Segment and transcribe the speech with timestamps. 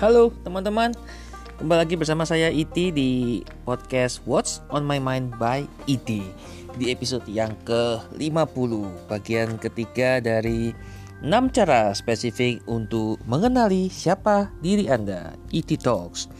[0.00, 0.96] Halo teman-teman,
[1.60, 6.24] kembali lagi bersama saya Iti di podcast What's on My Mind by Iti.
[6.80, 8.72] Di episode yang ke-50
[9.12, 10.72] bagian ketiga dari
[11.20, 16.32] 6 cara spesifik untuk mengenali siapa diri Anda Iti Talks.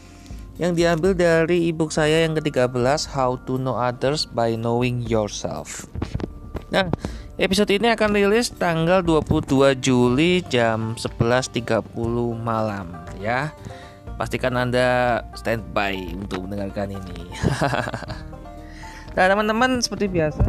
[0.57, 5.85] Yang diambil dari ebook saya yang ke-13 How to Know Others by Knowing Yourself.
[6.73, 6.89] Nah,
[7.39, 11.87] episode ini akan rilis tanggal 22 Juli jam 11.30
[12.35, 12.91] malam
[13.23, 13.55] ya.
[14.19, 17.31] Pastikan Anda standby untuk mendengarkan ini.
[19.15, 20.43] nah, teman-teman seperti biasa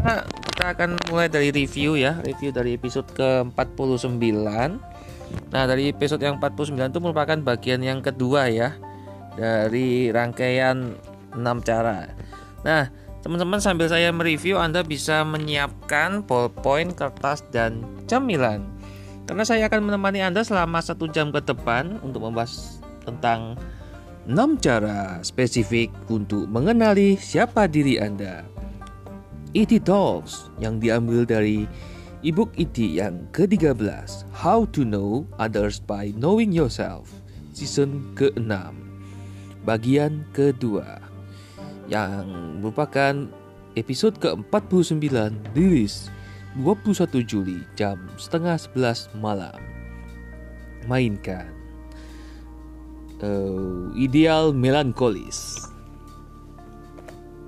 [0.53, 4.23] kita akan mulai dari review ya, review dari episode ke-49.
[5.49, 8.77] Nah, dari episode yang 49 itu merupakan bagian yang kedua ya
[9.39, 10.99] dari rangkaian
[11.33, 12.13] 6 cara.
[12.63, 18.67] Nah, Teman-teman sambil saya mereview Anda bisa menyiapkan ballpoint, kertas, dan cemilan
[19.31, 23.55] Karena saya akan menemani Anda selama satu jam ke depan untuk membahas tentang
[24.27, 28.47] 6 cara spesifik untuk mengenali siapa diri Anda
[29.51, 29.83] E.T.
[29.83, 31.67] Talks yang diambil dari
[32.23, 32.79] ebook E.T.
[32.79, 33.75] yang ke-13
[34.31, 37.11] How to Know Others by Knowing Yourself
[37.51, 38.55] Season ke-6
[39.67, 41.02] Bagian kedua
[41.93, 42.25] yang
[42.65, 43.29] merupakan
[43.77, 45.13] episode ke-49
[45.53, 46.09] rilis
[46.57, 49.61] 21 Juli jam setengah 11 malam.
[50.89, 51.53] Mainkan.
[53.23, 55.71] Uh, ideal melankolis,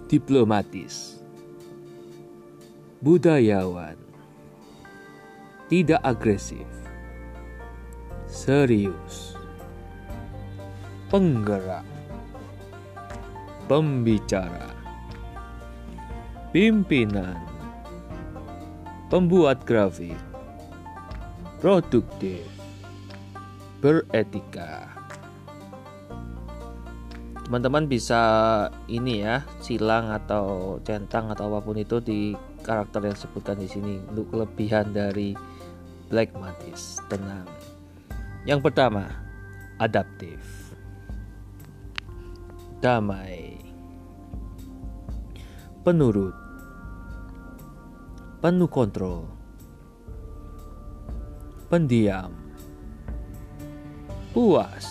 [0.06, 1.18] diplomatis,
[3.02, 3.98] budayawan,
[5.66, 6.62] tidak agresif,
[8.30, 9.34] serius,
[11.10, 11.82] penggerak
[13.64, 14.68] pembicara,
[16.52, 17.40] pimpinan,
[19.08, 20.16] pembuat grafik,
[21.64, 22.44] produktif,
[23.80, 24.92] beretika.
[27.44, 28.20] Teman-teman bisa
[28.88, 32.32] ini ya, silang atau centang atau apa pun itu di
[32.64, 35.36] karakter yang disebutkan di sini untuk kelebihan dari
[36.08, 37.04] Black Matis.
[37.12, 37.44] Tenang.
[38.48, 39.08] Yang pertama,
[39.76, 40.63] adaptif.
[42.84, 43.56] Damai.
[45.80, 46.36] Penurut,
[48.44, 49.24] penuh kontrol,
[51.72, 52.28] pendiam,
[54.36, 54.84] puas,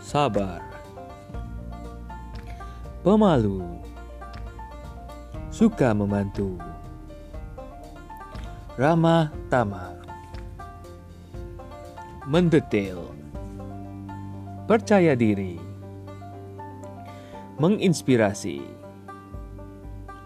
[0.00, 0.64] sabar,
[3.04, 3.60] pemalu,
[5.52, 6.56] suka membantu,
[8.80, 9.92] ramah tamah,
[12.24, 13.12] mendetail,
[14.64, 15.67] percaya diri,
[17.58, 18.62] menginspirasi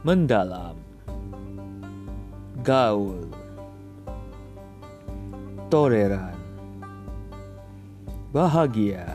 [0.05, 0.77] mendalam,
[2.61, 3.25] gaul,
[5.73, 6.37] toleran,
[8.37, 9.09] bahagia,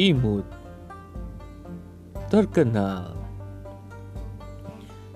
[0.00, 0.48] imut,
[2.32, 3.12] terkenal,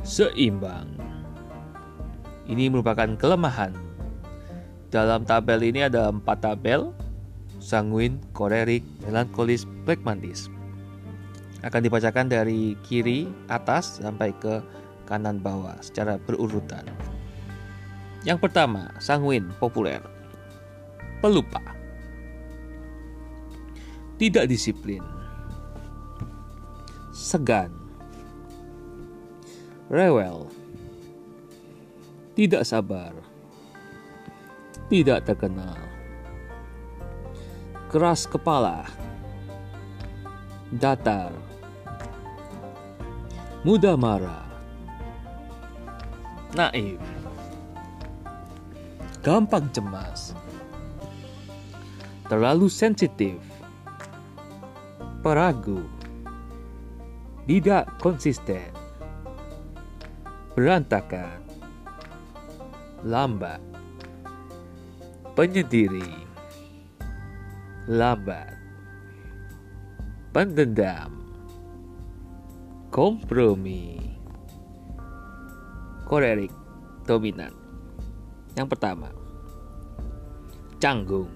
[0.05, 0.93] seimbang.
[2.45, 3.73] Ini merupakan kelemahan.
[4.93, 6.93] Dalam tabel ini ada empat tabel,
[7.65, 10.53] sanguin, kolerik, melankolis, pragmatis
[11.65, 14.61] akan dibacakan dari kiri atas sampai ke
[15.09, 16.85] kanan bawah secara berurutan.
[18.25, 20.01] Yang pertama, sanguin populer.
[21.25, 21.61] Pelupa.
[24.21, 25.01] Tidak disiplin.
[27.13, 27.73] Segan.
[29.89, 30.49] Rewel.
[32.37, 33.13] Tidak sabar.
[34.93, 35.81] Tidak terkenal.
[37.89, 38.85] Keras kepala.
[40.73, 41.54] Datar
[43.65, 44.45] mudah marah,
[46.53, 47.01] naif,
[49.25, 50.37] gampang cemas,
[52.29, 53.41] terlalu sensitif,
[55.25, 55.81] peragu,
[57.49, 58.69] tidak konsisten,
[60.53, 61.41] berantakan,
[63.01, 63.65] lambat,
[65.33, 66.29] penyendiri,
[67.89, 68.61] lambat,
[70.37, 71.24] pendendam,
[72.95, 73.99] kompromi.
[76.07, 76.55] Kolerik
[77.03, 77.51] dominan.
[78.55, 79.11] Yang pertama
[80.79, 81.27] canggung.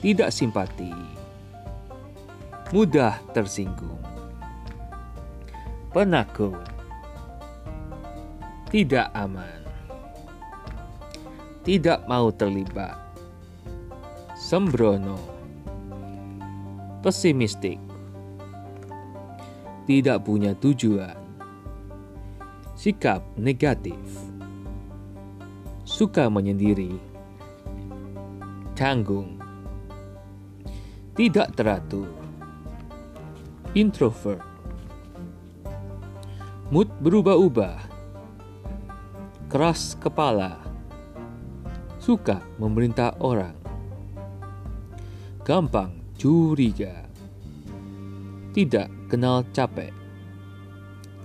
[0.00, 0.88] Tidak simpati.
[2.72, 4.00] Mudah tersinggung.
[5.92, 6.56] Penakut.
[8.72, 9.60] Tidak aman.
[11.68, 12.96] Tidak mau terlibat.
[14.40, 15.20] Sembrono.
[17.04, 17.89] Pesimistik
[19.90, 21.18] tidak punya tujuan,
[22.78, 23.98] sikap negatif,
[25.82, 26.94] suka menyendiri,
[28.78, 29.42] canggung,
[31.18, 32.06] tidak teratur,
[33.74, 34.38] introvert,
[36.70, 37.82] mood berubah-ubah,
[39.50, 40.54] keras kepala,
[41.98, 43.58] suka memerintah orang,
[45.42, 47.10] gampang curiga,
[48.54, 49.90] tidak kenal capek,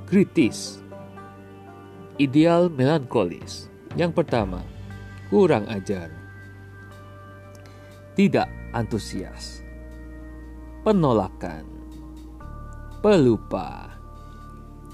[0.10, 0.82] kritis,
[2.18, 3.70] ideal melankolis.
[3.96, 4.60] Yang pertama,
[5.32, 6.12] kurang ajar,
[8.18, 9.64] tidak antusias,
[10.84, 11.64] penolakan,
[13.00, 13.96] pelupa,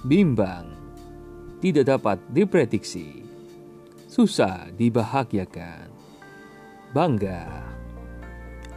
[0.06, 0.70] bimbang,
[1.66, 3.26] tidak dapat diprediksi,
[4.06, 5.90] susah dibahagiakan,
[6.94, 7.50] bangga,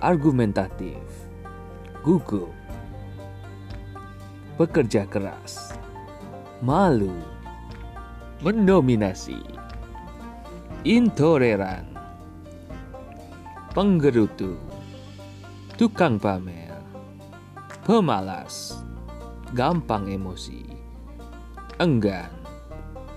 [0.00, 1.04] argumentatif,
[2.00, 2.63] gugup,
[4.54, 5.74] bekerja keras,
[6.62, 7.10] malu,
[8.38, 9.42] mendominasi,
[10.86, 11.82] intoleran,
[13.74, 14.54] penggerutu,
[15.74, 16.70] tukang pamer,
[17.82, 18.78] pemalas,
[19.58, 20.62] gampang emosi,
[21.82, 22.30] enggan,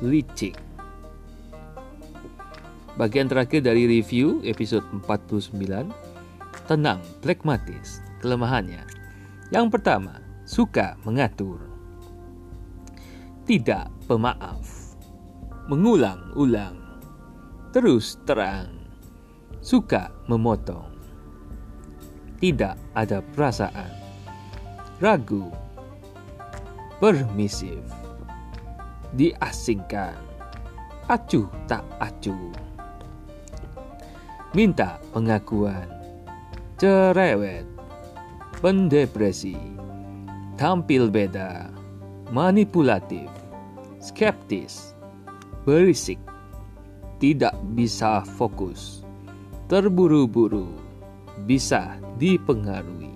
[0.02, 0.58] licik.
[2.98, 5.54] Bagian terakhir dari review episode 49,
[6.66, 8.82] tenang, pragmatis, kelemahannya.
[9.54, 11.60] Yang pertama, suka mengatur.
[13.44, 14.96] Tidak pemaaf.
[15.68, 17.04] Mengulang-ulang.
[17.76, 18.72] Terus terang.
[19.60, 20.96] Suka memotong.
[22.40, 23.92] Tidak ada perasaan.
[25.04, 25.52] Ragu.
[27.04, 27.84] Permisif.
[29.20, 30.16] Diasingkan.
[31.12, 32.56] Acuh tak acuh.
[34.56, 35.92] Minta pengakuan.
[36.80, 37.68] Cerewet.
[38.64, 39.87] Pendepresi.
[40.58, 41.70] Tampil beda.
[42.34, 43.30] Manipulatif.
[44.02, 44.98] Skeptis.
[45.70, 46.18] Berisik.
[47.22, 49.06] Tidak bisa fokus.
[49.70, 50.74] Terburu-buru.
[51.46, 53.14] Bisa dipengaruhi.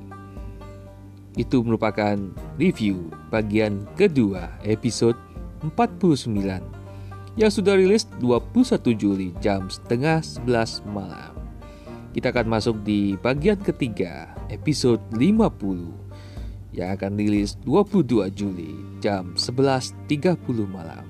[1.33, 2.13] Itu merupakan
[2.61, 5.17] review bagian kedua episode
[5.65, 6.29] 49
[7.41, 11.33] yang sudah rilis 21 Juli jam setengah 11 malam.
[12.13, 16.00] Kita akan masuk di bagian ketiga episode 50
[16.71, 18.71] yang akan rilis 22 Juli
[19.03, 21.05] jam 11.30 malam.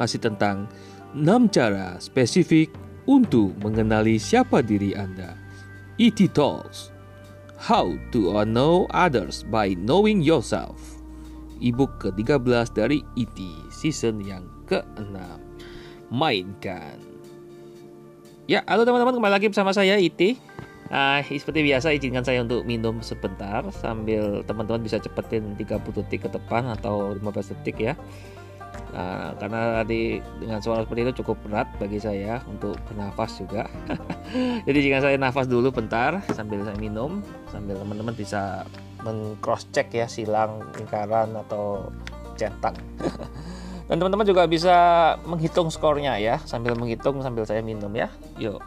[0.00, 0.68] Masih tentang
[1.12, 2.72] 6 cara spesifik
[3.08, 5.36] untuk mengenali siapa diri Anda.
[5.98, 6.30] E.T.
[6.30, 6.94] Talks
[7.58, 10.78] How to Know Others by Knowing Yourself
[11.58, 13.38] Ebook ke-13 dari E.T.
[13.74, 15.18] season yang ke-6
[16.14, 17.02] Mainkan
[18.46, 20.38] Ya, halo teman-teman kembali lagi bersama saya E.T.
[20.88, 26.30] Nah, seperti biasa izinkan saya untuk minum sebentar sambil teman-teman bisa cepetin 30 detik ke
[26.32, 27.94] depan atau 15 detik ya.
[28.88, 33.68] Nah, karena tadi dengan suara seperti itu cukup berat bagi saya untuk bernafas juga.
[34.66, 37.20] Jadi jika saya nafas dulu bentar sambil saya minum,
[37.52, 38.64] sambil teman-teman bisa
[39.04, 41.92] mengcross check ya silang, lingkaran atau
[42.40, 42.80] cetak.
[43.88, 44.76] Dan teman-teman juga bisa
[45.24, 48.08] menghitung skornya ya sambil menghitung sambil saya minum ya.
[48.40, 48.60] Yuk.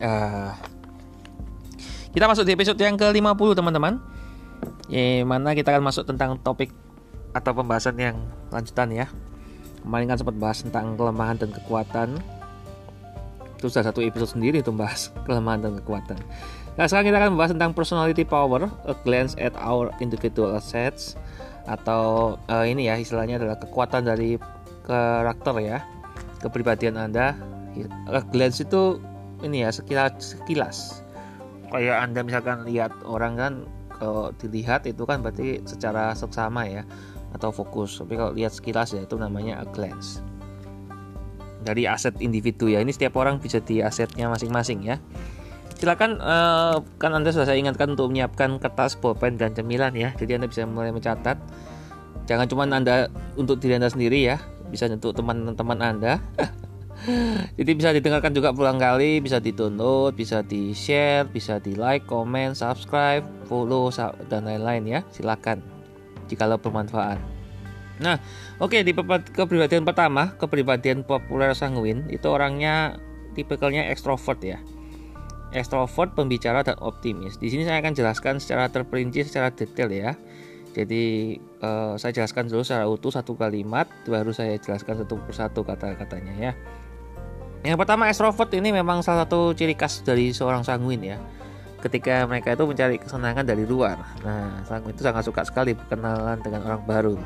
[0.00, 0.56] Uh,
[2.10, 4.02] kita masuk di episode yang ke-50 teman-teman.
[4.90, 6.74] Yang mana kita akan masuk tentang topik
[7.30, 8.16] atau pembahasan yang
[8.50, 9.06] lanjutan ya.
[9.86, 12.18] Kemarin kan sempat bahas tentang kelemahan dan kekuatan.
[13.56, 16.18] Itu sudah satu episode sendiri itu bahas kelemahan dan kekuatan.
[16.74, 21.18] Nah sekarang kita akan membahas tentang personality power A glance at our individual assets
[21.66, 24.38] Atau uh, ini ya istilahnya adalah kekuatan dari
[24.86, 25.78] karakter ya
[26.40, 27.36] Kepribadian Anda.
[28.10, 28.98] A glance itu
[29.44, 31.04] ini ya sekilas sekilas.
[31.70, 33.52] Kayak anda misalkan lihat orang kan
[34.00, 36.82] kalau dilihat itu kan berarti secara seksama ya
[37.36, 38.00] atau fokus.
[38.00, 40.24] Tapi kalau lihat sekilas ya itu namanya a glance.
[41.60, 44.96] Dari aset individu ya ini setiap orang bisa di asetnya masing-masing ya.
[45.80, 50.12] Silakan uh, kan anda sudah saya ingatkan untuk menyiapkan kertas pulpen dan cemilan ya.
[50.16, 51.40] Jadi anda bisa mulai mencatat.
[52.28, 54.36] Jangan cuma anda untuk diri anda sendiri ya.
[54.68, 56.20] Bisa untuk teman-teman anda
[57.56, 63.92] Jadi bisa didengarkan juga pulang kali, bisa di-download, bisa di-share, bisa di-like, comment, subscribe, follow
[64.32, 65.00] dan lain-lain ya.
[65.12, 65.60] Silakan
[66.30, 67.18] jikalau bermanfaat.
[68.00, 68.16] Nah,
[68.56, 68.96] oke okay, di
[69.36, 72.96] kepribadian pertama, kepribadian populer sanguin itu orangnya
[73.36, 74.58] tipikalnya ekstrovert ya.
[75.52, 77.36] Ekstrovert, pembicara dan optimis.
[77.36, 80.12] Di sini saya akan jelaskan secara terperinci, secara detail ya.
[80.70, 86.34] Jadi uh, saya jelaskan dulu secara utuh satu kalimat, baru saya jelaskan satu persatu kata-katanya
[86.38, 86.52] ya.
[87.60, 91.18] Yang pertama extrovert ini memang salah satu ciri khas dari seorang sanguin ya.
[91.80, 93.96] ketika mereka itu mencari kesenangan dari luar.
[94.20, 97.16] Nah, sanguin itu sangat suka sekali berkenalan dengan orang baru.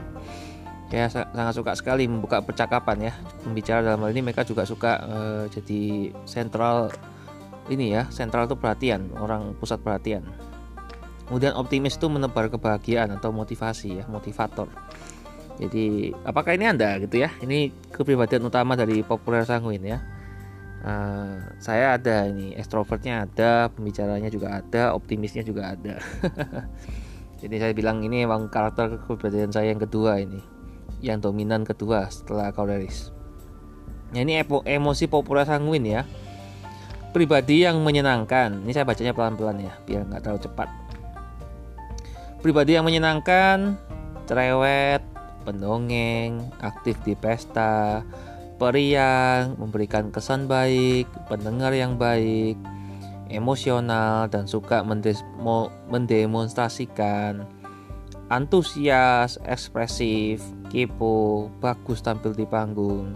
[0.95, 3.13] Ya, sangat suka sekali membuka percakapan ya.
[3.43, 6.95] Pembicara dalam hal ini mereka juga suka uh, jadi sentral
[7.67, 10.23] ini ya, sentral itu perhatian, orang pusat perhatian.
[11.27, 14.71] Kemudian optimis itu menebar kebahagiaan atau motivasi ya, motivator.
[15.59, 17.31] Jadi, apakah ini Anda gitu ya?
[17.43, 19.99] Ini kepribadian utama dari populer sanguin ya
[20.85, 25.99] uh, saya ada ini ekstrovertnya ada pembicaranya juga ada optimisnya juga ada.
[27.43, 30.41] Jadi saya bilang ini memang karakter kepribadian saya yang kedua ini
[31.05, 33.13] yang dominan kedua setelah koleris
[34.15, 36.03] nah, ini emosi populer sanguin ya.
[37.11, 38.67] Pribadi yang menyenangkan.
[38.67, 40.69] Ini saya bacanya pelan-pelan ya biar nggak terlalu cepat.
[42.43, 43.79] Pribadi yang menyenangkan
[44.27, 45.03] cerewet
[45.47, 48.03] pendongeng aktif di pesta
[48.65, 52.57] periang, memberikan kesan baik, pendengar yang baik,
[53.29, 54.81] emosional dan suka
[55.93, 57.45] mendemonstrasikan,
[58.33, 60.41] antusias, ekspresif,
[60.73, 63.13] kepo, bagus tampil di panggung,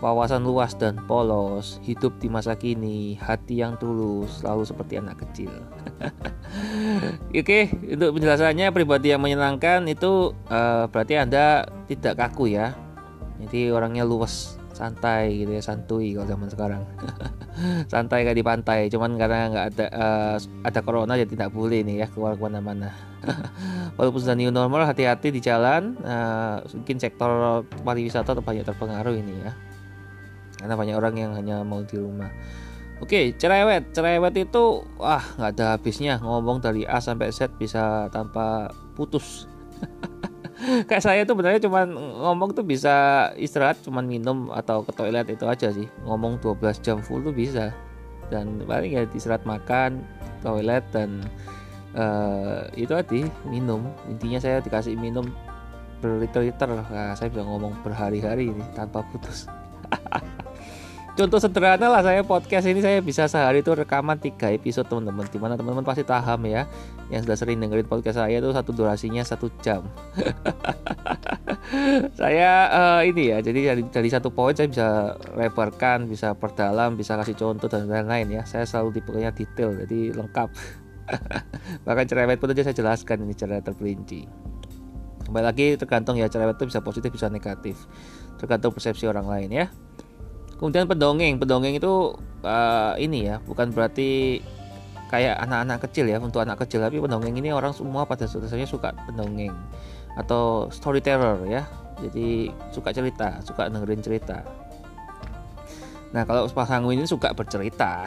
[0.00, 5.52] wawasan luas dan polos, hidup di masa kini, hati yang tulus, selalu seperti anak kecil.
[7.36, 12.72] Oke, untuk penjelasannya pribadi yang menyenangkan itu uh, berarti Anda tidak kaku ya.
[13.36, 16.82] Jadi orangnya luas santai gitu ya santuy kalau zaman sekarang.
[17.92, 22.04] Santai kayak di pantai cuman karena nggak ada uh, ada corona jadi tidak boleh nih
[22.04, 22.92] ya keluar ke mana-mana.
[23.96, 29.56] Walaupun sudah new normal hati-hati di jalan uh, mungkin sektor pariwisata banyak terpengaruh ini ya.
[30.60, 32.28] Karena banyak orang yang hanya mau di rumah.
[33.00, 33.92] Oke, cerewet.
[33.92, 36.20] Cerewet itu wah nggak ada habisnya.
[36.20, 39.48] Ngomong dari A sampai Z bisa tanpa putus.
[40.88, 45.44] kayak saya tuh benernya cuman ngomong tuh bisa istirahat cuman minum atau ke toilet itu
[45.44, 45.88] aja sih.
[46.04, 47.72] Ngomong 12 jam full tuh bisa.
[48.32, 50.02] Dan paling ya istirahat makan
[50.40, 51.22] toilet dan
[51.94, 53.86] uh, itu tadi minum.
[54.08, 55.28] Intinya saya dikasih minum
[56.00, 59.48] berliter-liter nah, saya bisa ngomong berhari-hari ini tanpa putus
[61.16, 65.24] contoh sederhana lah saya podcast ini saya bisa sehari itu rekaman tiga episode teman-teman.
[65.24, 66.68] Di mana teman-teman pasti paham ya
[67.08, 69.82] yang sudah sering dengerin podcast saya itu satu durasinya satu jam.
[72.14, 77.18] Saya uh, ini ya jadi dari, dari satu poin saya bisa lebarkan bisa perdalam bisa
[77.18, 78.42] kasih contoh dan lain-lain ya.
[78.46, 80.46] Saya selalu tipenya detail jadi lengkap.
[81.86, 84.30] Bahkan cerewet pun aja saya jelaskan ini secara terperinci.
[85.26, 87.82] Kembali lagi tergantung ya cerewet itu bisa positif bisa negatif.
[88.38, 89.66] Tergantung persepsi orang lain ya
[90.56, 94.40] Kemudian pendongeng, pendongeng itu uh, ini ya, bukan berarti
[95.12, 98.96] kayak anak-anak kecil ya untuk anak kecil, tapi pendongeng ini orang semua pada dasarnya suka
[99.04, 99.52] pendongeng
[100.16, 101.62] atau storyteller ya.
[102.00, 104.44] Jadi suka cerita, suka dengerin cerita.
[106.12, 108.04] Nah kalau pasangan ini suka bercerita.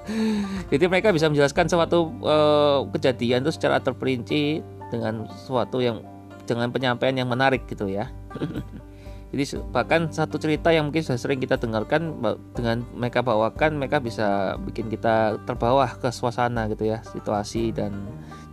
[0.70, 6.02] Jadi mereka bisa menjelaskan suatu uh, kejadian itu secara terperinci dengan suatu yang
[6.46, 8.10] dengan penyampaian yang menarik gitu ya.
[9.30, 12.18] Jadi bahkan satu cerita yang mungkin sudah sering kita dengarkan
[12.50, 17.94] dengan mereka bawakan, mereka bisa bikin kita terbawa ke suasana gitu ya, situasi dan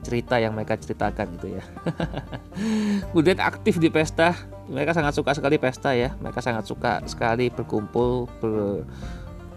[0.05, 1.63] cerita yang mereka ceritakan gitu ya.
[3.09, 4.37] Kemudian aktif di pesta,
[4.69, 8.85] mereka sangat suka sekali pesta ya, mereka sangat suka sekali berkumpul ber,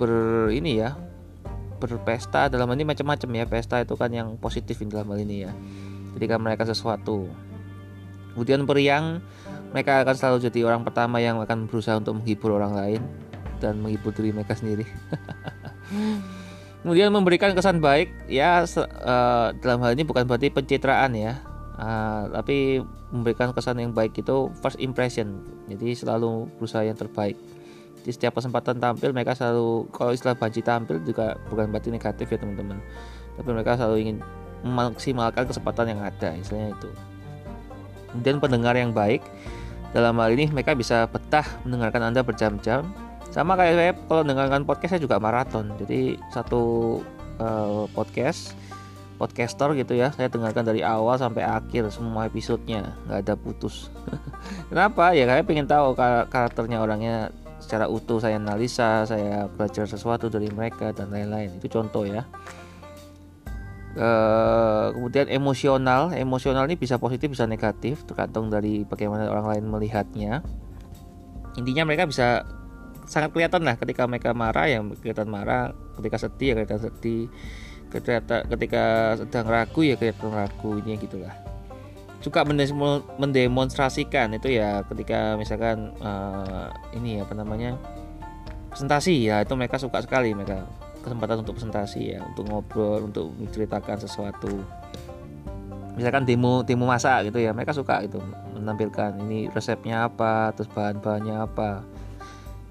[0.00, 0.12] ber
[0.56, 0.96] ini ya,
[1.76, 5.52] berpesta dalam ini macam-macam ya, pesta itu kan yang positif dalam hal ini ya.
[6.16, 7.28] Ketika mereka sesuatu.
[8.32, 9.20] Kemudian periang
[9.70, 13.02] mereka akan selalu jadi orang pertama yang akan berusaha untuk menghibur orang lain
[13.62, 14.88] dan menghibur diri mereka sendiri.
[16.82, 21.36] Kemudian memberikan kesan baik, ya uh, dalam hal ini bukan berarti pencitraan ya,
[21.76, 22.80] uh, tapi
[23.12, 25.44] memberikan kesan yang baik itu first impression.
[25.68, 27.36] Jadi selalu berusaha yang terbaik.
[28.00, 32.40] Di setiap kesempatan tampil mereka selalu kalau istilah banci tampil juga bukan berarti negatif ya
[32.40, 32.80] teman-teman.
[33.36, 34.16] Tapi mereka selalu ingin
[34.64, 36.90] memaksimalkan kesempatan yang ada, istilahnya itu.
[38.10, 39.20] Kemudian pendengar yang baik,
[39.90, 42.86] dalam hal ini mereka bisa betah mendengarkan Anda berjam-jam.
[43.30, 45.70] Sama kayak saya kalau mendengarkan podcast saya juga maraton.
[45.78, 46.62] Jadi satu
[47.38, 48.54] uh, podcast
[49.20, 52.96] podcaster gitu ya saya dengarkan dari awal sampai akhir semua episodenya.
[53.06, 53.92] Nggak ada putus.
[54.72, 55.12] Kenapa?
[55.12, 55.92] Ya saya pengen tahu
[56.30, 57.28] karakternya orangnya
[57.60, 61.60] secara utuh saya analisa saya belajar sesuatu dari mereka dan lain-lain.
[61.60, 62.24] Itu contoh ya
[63.90, 70.46] Uh, kemudian emosional, emosional ini bisa positif bisa negatif tergantung dari bagaimana orang lain melihatnya.
[71.58, 72.46] Intinya mereka bisa
[73.10, 77.26] sangat kelihatan lah ketika mereka marah yang kelihatan marah, ketika sedih ya kelihatan sedih,
[77.90, 78.84] ketika ketika
[79.18, 81.34] sedang ragu ya kelihatan ragu ini gitulah.
[82.22, 82.46] Suka
[83.18, 87.74] mendemonstrasikan itu ya ketika misalkan uh, ini apa namanya
[88.70, 90.68] presentasi ya itu mereka suka sekali mereka
[91.00, 94.60] kesempatan untuk presentasi ya untuk ngobrol untuk menceritakan sesuatu.
[95.96, 98.20] Misalkan demo demo masak gitu ya mereka suka itu
[98.56, 101.84] menampilkan ini resepnya apa terus bahan-bahannya apa.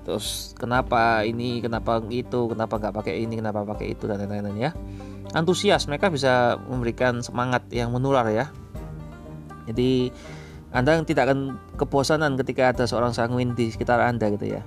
[0.07, 4.71] Terus kenapa ini kenapa itu kenapa nggak pakai ini kenapa pakai itu dan lain-lain ya.
[5.36, 8.50] Antusias mereka bisa memberikan semangat yang menular ya.
[9.69, 10.09] Jadi
[10.69, 14.62] anda tidak akan kebosanan ketika ada seorang sanguin di sekitar Anda gitu ya.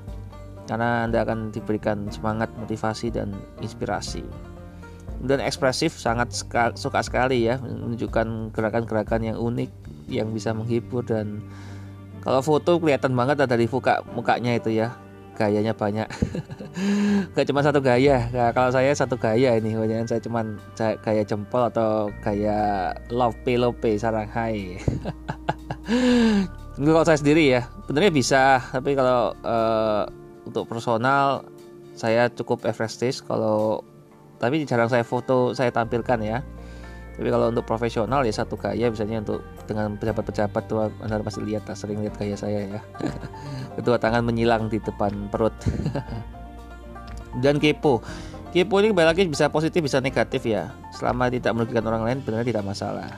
[0.66, 4.22] Karena Anda akan diberikan semangat, motivasi dan inspirasi.
[5.22, 6.34] Dan ekspresif sangat
[6.74, 9.70] suka sekali ya menunjukkan gerakan-gerakan yang unik
[10.10, 11.46] yang bisa menghibur dan
[12.22, 14.94] kalau foto kelihatan banget ada dari muka mukanya itu ya.
[15.32, 16.06] Gayanya banyak.
[17.34, 18.30] Gak cuma satu gaya.
[18.30, 20.44] Nah, kalau saya satu gaya ini banyak saya cuma
[20.76, 24.78] gaya jempol atau gaya lope lope sarang hai
[26.78, 30.04] Itu kalau saya sendiri ya, sebenarnya bisa, tapi kalau uh,
[30.48, 31.46] untuk personal
[31.92, 33.84] saya cukup everestis kalau
[34.40, 36.40] tapi jarang saya foto saya tampilkan ya.
[37.12, 41.68] Tapi kalau untuk profesional ya satu gaya misalnya untuk dengan pejabat-pejabat tuh Anda pasti lihat
[41.68, 42.80] tak sering lihat gaya saya ya.
[43.76, 45.52] Kedua tangan menyilang di depan perut.
[47.44, 48.00] Dan kepo.
[48.52, 50.72] Kepo ini kembali lagi bisa positif bisa negatif ya.
[50.96, 53.12] Selama tidak merugikan orang lain benar tidak masalah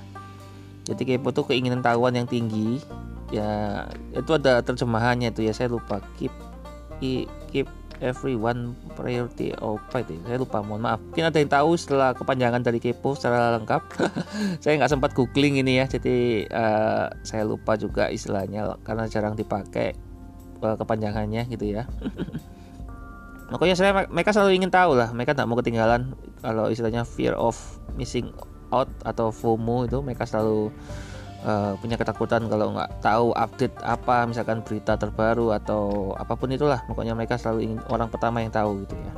[0.84, 2.78] jadi kepo tuh keinginan tahuan yang tinggi
[3.32, 6.30] ya itu ada terjemahannya itu ya saya lupa keep
[7.00, 7.68] keep
[8.02, 11.00] everyone priority apa itu saya lupa mohon maaf.
[11.00, 13.82] Mungkin ada yang tahu setelah kepanjangan dari kepo secara lengkap?
[14.62, 19.94] Saya nggak sempat googling ini ya jadi uh, saya lupa juga istilahnya karena jarang dipakai
[20.60, 21.86] uh, kepanjangannya gitu ya.
[23.52, 26.16] Makanya saya mereka selalu ingin tahu lah mereka tidak mau ketinggalan.
[26.40, 27.54] Kalau istilahnya fear of
[27.94, 28.32] missing
[28.72, 30.72] out atau FOMO itu mereka selalu
[31.44, 36.82] uh, punya ketakutan kalau nggak tahu update apa misalkan berita terbaru atau apa pun itulah.
[36.88, 39.12] Pokoknya mereka selalu ingin orang pertama yang tahu gitu ya.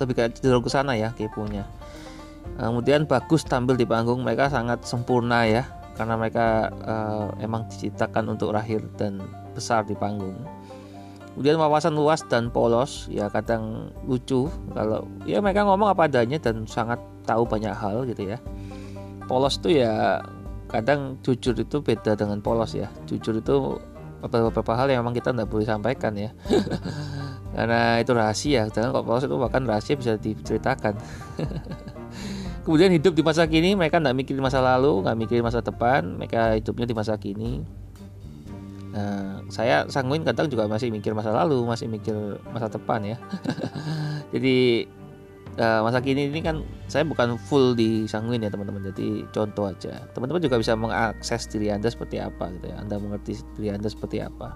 [0.00, 1.68] Lebih cenderung ke sana ya keponya.
[2.56, 5.64] Kemudian bagus tampil di panggung mereka sangat sempurna ya
[5.96, 9.20] karena mereka uh, emang diciptakan untuk lahir dan
[9.52, 10.36] besar di panggung.
[11.36, 16.64] Kemudian wawasan luas dan polos ya kadang lucu kalau ya mereka ngomong apa adanya dan
[16.64, 16.98] sangat
[17.28, 18.38] tahu banyak hal gitu ya.
[19.28, 20.24] Polos tuh ya
[20.70, 22.88] kadang jujur itu beda dengan polos ya.
[23.04, 23.76] Jujur itu
[24.22, 26.30] beberapa hal yang memang kita tidak boleh sampaikan ya.
[27.56, 28.70] Karena itu rahasia.
[28.70, 30.94] Dan kok polos itu bahkan rahasia bisa diceritakan.
[32.64, 36.54] Kemudian hidup di masa kini mereka tidak mikirin masa lalu nggak mikirin masa depan mereka
[36.54, 37.64] hidupnya di masa kini.
[38.90, 42.14] Nah, saya sanguin kadang juga masih mikir masa lalu, masih mikir
[42.50, 43.16] masa depan ya.
[44.34, 44.86] Jadi
[45.58, 48.84] uh, masa kini ini kan saya bukan full di sanguin ya teman-teman.
[48.92, 50.04] Jadi contoh aja.
[50.14, 52.76] Teman-teman juga bisa mengakses diri anda seperti apa gitu ya.
[52.78, 54.54] Anda mengerti diri anda seperti apa.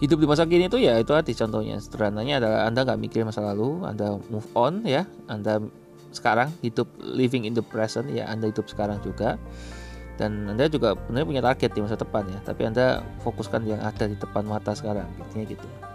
[0.00, 1.76] Hidup di masa kini itu ya itu arti contohnya.
[1.76, 5.04] Sederhananya adalah anda nggak mikir masa lalu anda move on ya.
[5.28, 5.60] Anda
[6.10, 9.36] sekarang hidup living in the present ya anda hidup sekarang juga.
[10.20, 12.38] Dan anda juga benar punya target di masa depan ya.
[12.44, 15.89] Tapi anda fokuskan yang ada di depan mata sekarang intinya gitu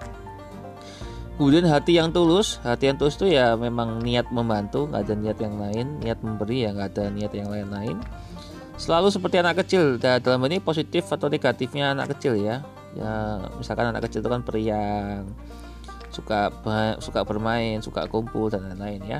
[1.36, 5.38] kemudian hati yang tulus hati yang tulus itu ya memang niat membantu nggak ada niat
[5.39, 5.86] yang lain.
[6.02, 7.98] Niat memberi ya nggak ada niat yang lain-lain.
[8.76, 12.63] Selalu seperti anak kecil dan dalam ini positif atau negatifnya anak kecil ya.
[12.95, 15.28] Ya misalkan anak kecil itu kan periang
[16.12, 16.48] suka
[17.04, 19.19] suka bermain suka kumpul dan lain-lain ya.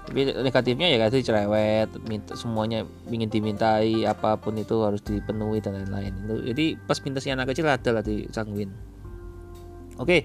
[0.00, 5.76] Tapi negatifnya ya kasih cerewet minta semuanya ingin dimintai apa pun itu harus dipenuhi dan
[5.76, 6.12] lain-lain.
[6.44, 8.90] Jadi pas mintasnya anak kecil ada lah di sanguin
[10.00, 10.24] oke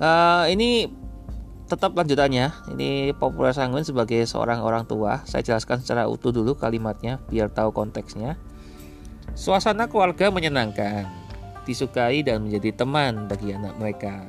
[0.00, 0.90] uh, ini
[1.64, 2.52] tetap lanjutannya.
[2.76, 5.24] Ini populer sanguin sebagai seorang orang tua.
[5.24, 8.36] Saya jelaskan secara utuh dulu kalimatnya biar tahu konteksnya.
[9.34, 11.08] Suasana keluarga menyenangkan.
[11.64, 14.28] Disukai dan menjadi teman bagi anak mereka.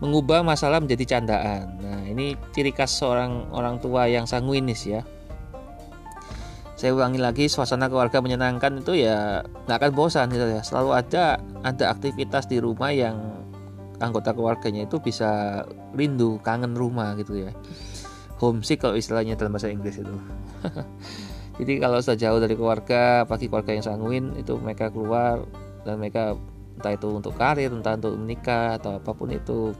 [0.00, 1.78] Mengubah masalah menjadi candaan.
[1.78, 5.04] Nah ini ciri khas seorang orang tua yang sanguinis ya.
[6.74, 10.64] Saya ulangi lagi suasana keluarga menyenangkan itu ya nggak akan bosan gitu ya.
[10.64, 13.43] Selalu ada ada aktivitas di rumah yang
[14.02, 15.62] anggota keluarganya itu bisa
[15.94, 17.52] rindu kangen rumah gitu ya.
[18.42, 20.14] Homesick kalau istilahnya dalam bahasa Inggris itu.
[21.62, 25.46] Jadi kalau sudah jauh dari keluarga pagi keluarga yang sanguin itu mereka keluar
[25.86, 26.34] dan mereka
[26.74, 29.70] entah itu untuk karir entah untuk menikah atau apa pun itu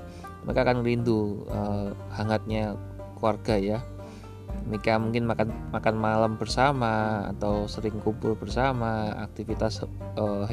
[0.46, 2.78] mereka akan rindu uh, hangatnya
[3.18, 3.78] keluarga ya.
[4.70, 9.82] Mereka mungkin makan makan malam bersama atau sering kumpul bersama aktivitas
[10.14, 10.46] uh,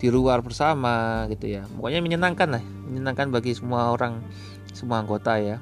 [0.00, 1.68] di luar bersama gitu ya.
[1.76, 4.24] Pokoknya menyenangkan lah menyenangkan bagi semua orang
[4.72, 5.60] semua anggota ya.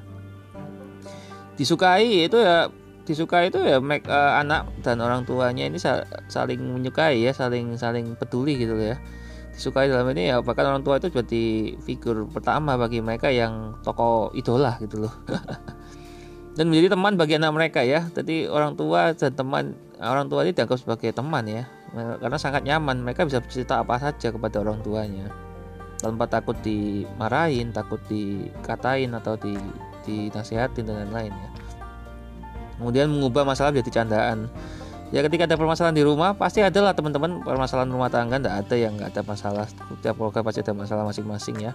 [1.59, 2.71] Disukai itu ya
[3.03, 5.75] disukai itu ya make, uh, anak dan orang tuanya ini
[6.31, 8.95] saling menyukai ya saling saling peduli gitu ya.
[9.51, 14.31] Disukai dalam ini ya bahkan orang tua itu jadi figur pertama bagi mereka yang tokoh
[14.31, 15.13] idola gitu loh.
[16.55, 18.07] Dan menjadi teman bagi anak mereka ya.
[18.11, 23.01] Jadi orang tua dan teman orang tua ini dianggap sebagai teman ya karena sangat nyaman.
[23.03, 25.27] Mereka bisa bercerita apa saja kepada orang tuanya.
[25.99, 29.59] Tanpa takut dimarahin takut dikatain atau di
[30.07, 31.49] dinasihatin dan lain-lain ya.
[32.79, 34.47] Kemudian mengubah masalah menjadi candaan.
[35.09, 38.39] Ya ketika ada permasalahan di rumah pasti ada lah teman-teman permasalahan rumah tangga.
[38.39, 39.65] Tidak ada yang nggak ada masalah.
[39.67, 41.73] Setiap keluarga pasti ada masalah masing-masing ya.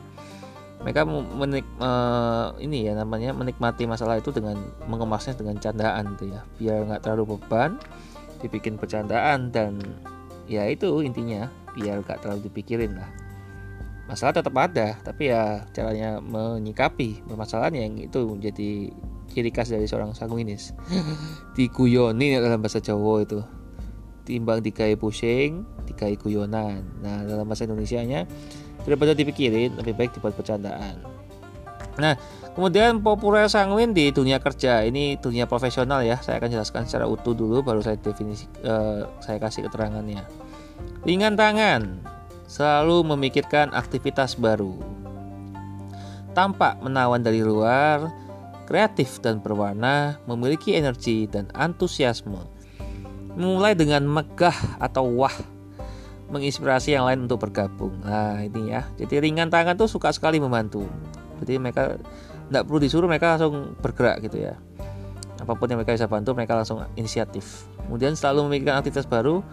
[0.80, 4.56] Mereka menik uh, ini ya namanya menikmati masalah itu dengan
[4.88, 6.40] mengemasnya dengan candaan tuh ya.
[6.56, 7.76] Biar nggak terlalu beban
[8.44, 9.80] dibikin bercandaan dan
[10.44, 13.08] ya itu intinya biar nggak terlalu dipikirin lah.
[14.04, 18.92] Masalah tetap ada tapi ya caranya menyikapi permasalahan yang itu menjadi
[19.32, 20.76] ciri khas dari seorang sanguinis.
[21.56, 23.40] Diguyoni dalam bahasa Jawa itu.
[24.24, 26.84] Timbang dikai pusing dikai guyonan.
[27.00, 28.28] Nah dalam bahasa Indonesia nya
[28.84, 31.00] daripada dipikirin lebih baik dibuat bercandaan.
[31.96, 32.16] Nah
[32.54, 37.34] kemudian populer sanguin di dunia kerja ini dunia profesional ya saya akan jelaskan secara utuh
[37.34, 40.22] dulu baru saya definisi uh, saya kasih keterangannya
[41.02, 42.14] ringan tangan
[42.54, 44.76] selalu memikirkan aktivitas baru.
[46.34, 48.10] Tampak menawan dari luar,
[48.66, 52.42] kreatif dan berwarna, memiliki energi dan antusiasme.
[53.34, 55.34] Mulai dengan megah atau wah,
[56.30, 57.94] menginspirasi yang lain untuk bergabung.
[58.02, 60.86] Nah ini ya, jadi ringan tangan tuh suka sekali membantu.
[61.42, 61.98] Jadi mereka
[62.48, 64.54] tidak perlu disuruh, mereka langsung bergerak gitu ya.
[65.40, 67.68] Apa pun yang mereka bisa bantu, mereka langsung inisiatif.
[67.84, 69.44] Kemudian selalu memikirkan aktivitas baru,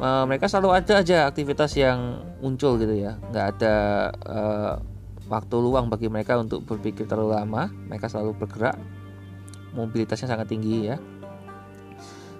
[0.00, 3.20] uh, mereka selalu ada aja aktivitas yang muncul gitu ya.
[3.32, 3.74] Nggak ada
[4.24, 4.72] uh,
[5.28, 7.68] waktu luang bagi mereka untuk berpikir terlalu lama.
[7.90, 8.78] Mereka selalu bergerak.
[9.76, 10.96] Mobilitasnya sangat tinggi ya.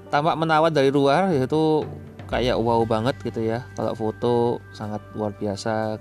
[0.08, 1.84] Tampak menawan dari luar yaitu
[2.30, 3.66] kayak wow banget gitu ya.
[3.76, 6.00] Kalau foto sangat luar biasa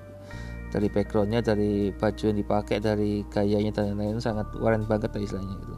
[0.70, 5.56] dari backgroundnya dari baju yang dipakai dari gayanya dan lain-lain sangat keren banget lah istilahnya
[5.62, 5.76] gitu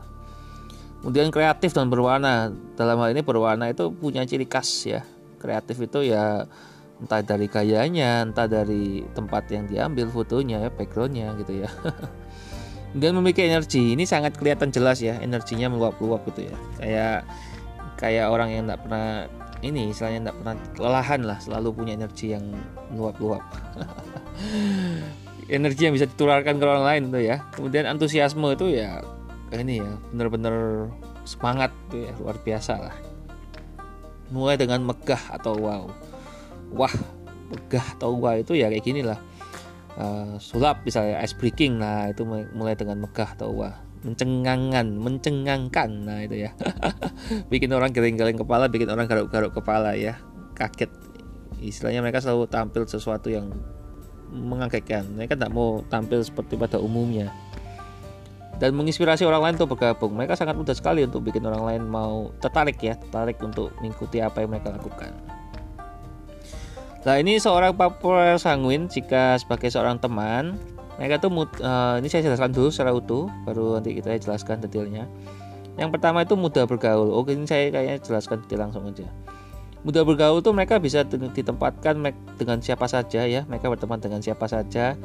[1.07, 2.51] kemudian kreatif dan berwarna.
[2.75, 5.01] Dalam hal ini berwarna itu punya ciri khas ya.
[5.39, 6.43] Kreatif itu ya
[6.99, 11.69] entah dari gayanya entah dari tempat yang diambil fotonya ya backgroundnya gitu ya.
[12.99, 13.95] Dan memiliki energi.
[13.95, 16.55] Ini sangat kelihatan jelas ya energinya meluap-luap gitu ya.
[16.81, 17.17] Kayak
[17.95, 19.07] kayak orang yang tidak pernah
[19.63, 22.45] ini istilahnya tidak pernah kelelahan lah selalu punya energi yang
[22.93, 23.41] meluap-luap
[25.47, 27.43] energi yang bisa ditularkan ke orang lain tuh ya.
[27.55, 29.01] Kemudian antusiasme itu ya
[29.55, 30.87] ini ya benar-benar
[31.23, 32.95] semangat tuh ya luar biasa lah.
[34.31, 35.83] Mulai dengan megah atau wow.
[36.75, 36.95] Wah
[37.47, 39.19] megah atau wow itu ya kayak gini lah.
[39.97, 42.21] Uh, sulap misalnya ice breaking nah itu
[42.53, 46.51] mulai dengan megah atau wah mencengangan mencengangkan nah itu ya.
[47.51, 50.19] Bikin orang geleng-geleng kepala bikin orang garuk-garuk kepala ya.
[50.53, 50.91] Kaget.
[51.57, 53.49] Istilahnya mereka selalu tampil sesuatu yang
[54.31, 57.31] mengagetkan mereka tidak mau tampil seperti pada umumnya
[58.57, 60.17] dan menginspirasi orang lain untuk bergabung.
[60.17, 64.41] Mereka sangat mudah sekali untuk bikin orang lain mau tertarik ya, tertarik untuk mengikuti apa
[64.41, 65.13] yang mereka lakukan.
[67.05, 70.59] Nah ini seorang populer sanguin jika sebagai seorang teman
[70.97, 71.29] mereka tuh
[71.61, 75.05] uh, ini saya jelaskan dulu secara utuh baru nanti kita jelaskan detailnya.
[75.77, 77.13] Yang pertama itu mudah bergaul.
[77.13, 79.05] Oke ini saya kayaknya jelaskan detail langsung aja.
[79.85, 82.01] Mudah bergaul tuh mereka bisa ditempatkan
[82.39, 83.45] dengan siapa saja ya.
[83.45, 84.97] Mereka berteman dengan siapa saja.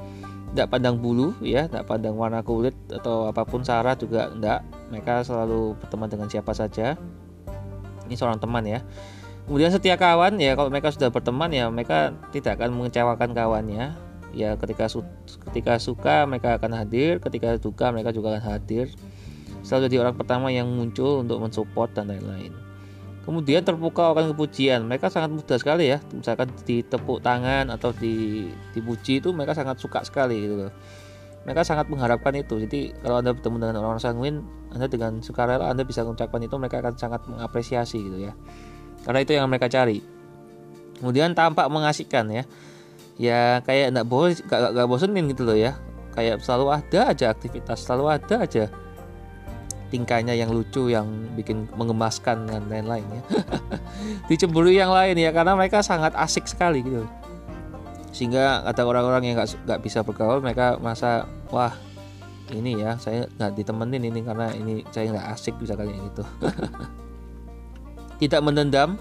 [0.52, 4.60] Tidak pandang bulu ya tidak pandang warna kulit atau apa pun syarat juga tidak
[4.92, 7.00] mereka selalu berteman dengan siapa saja.
[8.04, 8.84] Ini seorang teman ya.
[9.48, 13.96] Kemudian setia kawan ya kalau mereka sudah berteman ya mereka tidak akan mengecewakan kawannya.
[14.32, 15.04] Ya ketika su
[15.52, 18.92] ketika suka mereka akan hadir ketika duka mereka juga akan hadir.
[19.64, 22.61] Selalu jadi orang pertama yang muncul untuk mensupport dan lain-lain
[23.22, 24.86] kemudian terpukau akan kepujian.
[24.86, 25.98] Mereka sangat mudah sekali ya.
[26.10, 30.72] Misalkan ditepuk tangan atau di dipuji itu mereka sangat suka sekali gitu loh.
[31.42, 32.62] Mereka sangat mengharapkan itu.
[32.62, 34.36] Jadi kalau anda bertemu dengan orang-orang sanguin
[34.70, 38.32] anda dengan sukarela anda bisa mengucapkan itu mereka akan sangat mengapresiasi gitu ya.
[39.02, 40.02] Karena itu yang mereka cari.
[41.02, 42.44] Kemudian tampak mengasihkan ya.
[43.18, 45.78] Ya kayak enggak bos gak, gak bosenin gitu loh ya.
[46.14, 48.68] Kayak selalu ada aja aktivitas selalu ada aja
[49.92, 51.04] tingkahnya yang lucu yang
[51.36, 53.22] bikin mengemaskan dan lain-lain ya.
[54.32, 57.04] Dicemburu yang lain ya karena mereka sangat asik sekali gitu.
[58.16, 61.76] Sehingga ada orang-orang yang nggak bisa bergaul mereka masa wah
[62.48, 66.24] ini ya saya nggak ditemenin ini karena ini saya nggak asik bisa kali gitu.
[68.24, 68.96] Tidak menendam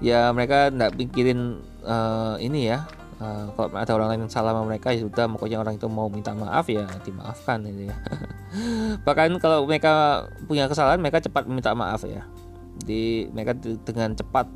[0.00, 2.88] ya mereka nggak pikirin uh, ini ya
[3.22, 6.10] uh, kalau ada orang lain yang salah sama mereka ya sudah pokoknya orang itu mau
[6.10, 7.96] minta maaf ya dimaafkan ini ya.
[9.06, 12.26] Bahkan kalau mereka punya kesalahan mereka cepat meminta maaf ya.
[12.82, 14.50] Di mereka dengan cepat.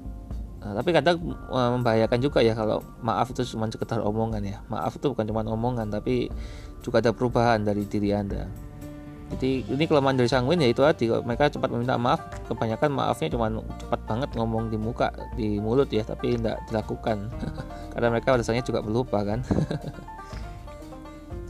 [0.66, 4.59] Nah, tapi kadang uh, membahayakan juga ya kalau maaf itu cuma sekedar omongan ya.
[4.66, 6.26] Maaf itu bukan cuma omongan tapi
[6.83, 8.50] juga ada perubahan dari diri anda
[9.26, 13.50] jadi ini kelemahan dari sanguin ya itu tadi mereka cepat meminta maaf kebanyakan maafnya cuma
[13.74, 17.26] cepat banget ngomong di muka di mulut ya tapi tidak dilakukan.
[17.92, 19.42] Karena mereka rasanya juga pelupa kan?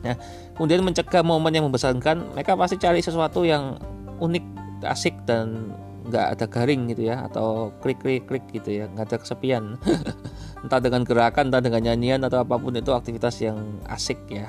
[0.00, 0.16] Nah
[0.56, 3.76] kemudian mencegah momen yang membesarkan mereka pasti cari sesuatu yang
[4.24, 4.44] unik
[4.88, 5.76] asik dan
[6.08, 9.76] nggak ada garing gitu ya atau klik klik klik gitu ya nggak ada kesepian.
[10.64, 14.48] Entah dengan gerakan entah dengan nyanyian atau apa pun itu aktivitas yang asik ya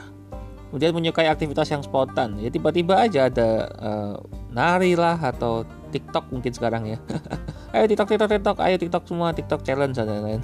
[0.68, 3.50] kemudian menyukai aktivitas yang spontan ya tiba-tiba aja ada
[3.80, 4.16] uh,
[4.52, 6.98] nari lah atau TikTok mungkin sekarang ya
[7.76, 10.42] ayo TikTok TikTok TikTok ayo TikTok semua TikTok challenge dan lain-lain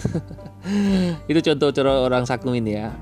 [1.32, 2.96] itu contoh-contoh orang sakuin ya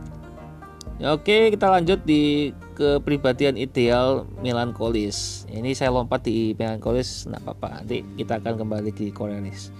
[1.01, 5.49] Oke, kita lanjut di kepribadian ideal melankolis.
[5.49, 7.81] Ini saya lompat di melankolis, nggak apa-apa.
[7.81, 9.73] Nanti kita akan kembali di koreanis.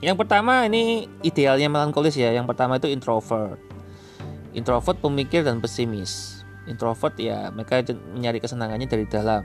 [0.00, 2.32] Yang pertama ini idealnya melankolis ya.
[2.32, 3.60] Yang pertama itu introvert.
[4.54, 6.42] Introvert pemikir dan pesimis.
[6.70, 7.82] Introvert ya mereka
[8.14, 9.42] mencari kesenangannya dari dalam.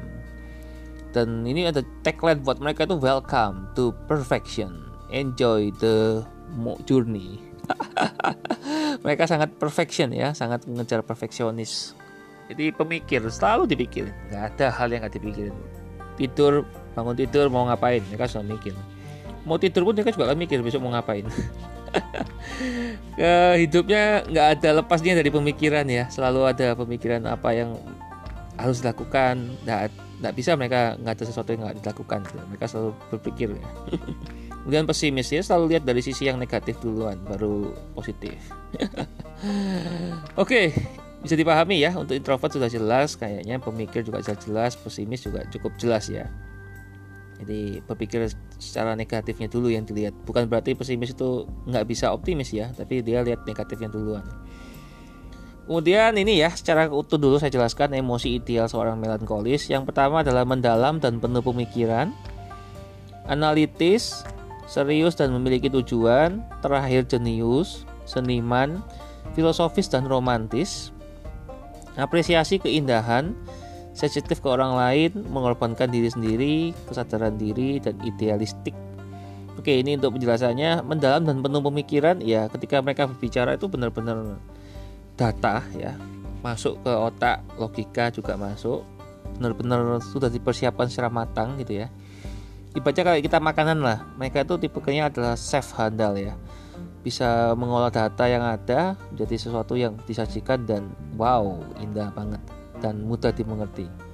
[1.10, 4.86] Dan ini ada tagline buat mereka itu welcome to perfection.
[5.10, 6.22] Enjoy the
[6.86, 7.42] journey.
[9.06, 11.98] mereka sangat perfection ya, sangat mengejar perfeksionis.
[12.50, 15.54] Jadi pemikir selalu dipikirin, nggak ada hal yang nggak dipikirin.
[16.18, 16.66] Tidur,
[16.98, 18.74] bangun tidur mau ngapain, mereka selalu mikir.
[19.46, 21.26] Mau tidur pun mereka juga akan mikir besok mau ngapain.
[23.20, 26.08] ke hidupnya nggak ada lepasnya dari pemikiran ya.
[26.08, 27.76] Selalu ada pemikiran apa yang
[28.56, 29.60] harus dilakukan.
[29.68, 29.92] Nggak
[30.24, 33.68] nggak bisa mereka nggak ada sesuatu yang nggak dilakukan mereka selalu berpikir ya.
[34.64, 38.40] Kemudian pesimis ya selalu lihat dari sisi yang negatif duluan baru positif.
[38.80, 38.96] Oke
[40.40, 40.66] okay,
[41.20, 41.92] bisa dipahami ya.
[42.00, 46.32] Untuk introvert sudah jelas kayaknya pemikir juga jelas jelas pesimis juga cukup jelas ya
[47.40, 48.28] jadi berpikir
[48.60, 53.24] secara negatifnya dulu yang dilihat bukan berarti pesimis itu nggak bisa optimis ya tapi dia
[53.24, 54.28] lihat negatifnya duluan
[55.70, 59.70] Kemudian ini ya, secara utuh dulu saya jelaskan emosi ideal seorang melankolis.
[59.70, 62.10] Yang pertama adalah mendalam dan penuh pemikiran,
[63.30, 64.26] analitis,
[64.66, 68.82] serius dan memiliki tujuan, terakhir jenius, seniman,
[69.38, 70.90] filosofis dan romantis,
[72.02, 73.38] apresiasi keindahan,
[74.00, 78.72] sensitif ke orang lain, mengorbankan diri sendiri, kesadaran diri, dan idealistik.
[79.60, 82.24] Oke, ini untuk penjelasannya mendalam dan penuh pemikiran.
[82.24, 84.40] Ya, ketika mereka berbicara itu benar-benar
[85.20, 86.00] data ya,
[86.40, 88.88] masuk ke otak, logika juga masuk,
[89.36, 91.92] benar-benar sudah dipersiapkan secara matang gitu ya.
[92.72, 96.40] Ibaratnya kayak kita makanan lah, mereka itu tipenya adalah chef handal ya
[97.00, 102.44] bisa mengolah data yang ada jadi sesuatu yang disajikan dan wow indah banget
[102.80, 104.10] dan mudah dimengerti.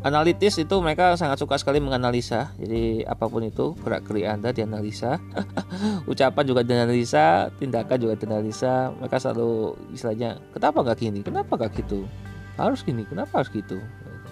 [0.00, 2.56] Analitis itu mereka sangat suka sekali menganalisa.
[2.56, 5.20] Jadi apa pun itu gerak gerik Anda dianalisa,
[6.10, 8.96] ucapan juga dianalisa, tindakan juga dianalisa.
[8.96, 12.08] Mereka selalu istilahnya, kenapa nggak gini, kenapa nggak gitu,
[12.56, 13.76] harus gini, kenapa harus gitu.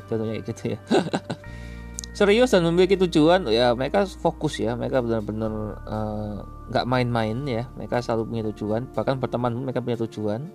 [0.08, 0.78] Contohnya gitu ya.
[2.16, 5.52] Serius dan memiliki tujuan, ya mereka fokus ya, mereka benar-benar
[5.84, 6.36] eh,
[6.72, 7.68] nggak main-main ya.
[7.76, 10.48] Mereka selalu punya tujuan, bahkan berteman mereka punya tujuan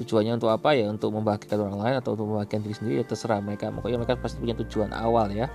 [0.00, 0.88] tujuannya untuk apa ya?
[0.88, 3.68] Untuk membahagiakan orang lain atau untuk membahagiakan diri sendiri ya terserah mereka.
[3.74, 5.50] Pokoknya mereka pasti punya tujuan awal ya.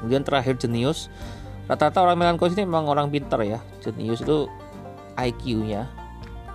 [0.00, 1.08] Kemudian terakhir jenius.
[1.66, 3.58] Rata-rata orang melankolis ini memang orang pintar ya.
[3.82, 4.46] Jenius itu
[5.16, 5.88] IQ nya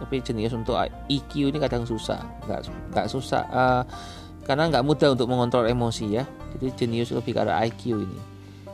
[0.01, 0.81] tapi jenius untuk
[1.13, 2.25] IQ ini kadang susah.
[2.49, 3.83] Nggak nggak susah uh,
[4.49, 6.25] karena nggak mudah untuk mengontrol emosi ya.
[6.57, 8.30] Jadi jenius lebih arah IQ ini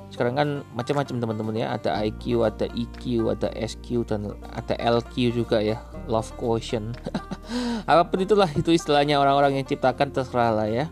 [0.08, 1.68] sekarang kan macam-macam teman-teman ya.
[1.76, 5.84] Ada IQ ada EQ ada SQ dan ada LQ juga ya.
[6.08, 6.96] Love quotient.
[7.90, 10.88] Apa pun itulah itu istilahnya orang-orang yang ciptakan terserah lah ya.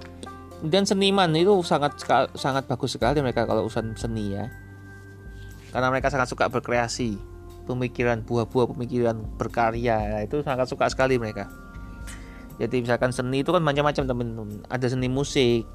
[0.60, 1.96] Dan seniman itu sangat
[2.36, 4.52] sangat bagus sekali mereka kalau urusan seni ya.
[5.72, 7.20] Karena mereka sangat suka berkreasi
[7.68, 11.52] pemikiran buah-buah pemikiran berkarya ya, itu sangat suka sekali mereka.
[12.56, 14.64] Jadi misalkan seni itu kan macam-macam teman-teman.
[14.72, 15.68] Ada seni musik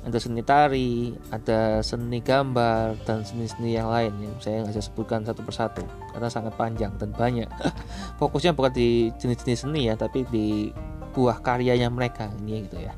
[0.00, 5.20] ada seni tari, ada seni gambar dan seni-seni yang lain yang saya nggak bisa sebutkan
[5.28, 5.84] satu persatu
[6.16, 7.48] karena sangat panjang dan banyak.
[8.20, 10.72] Fokusnya bukan di jenis-jenis seni ya, tapi di
[11.12, 12.96] buah karyanya mereka ini gitu ya.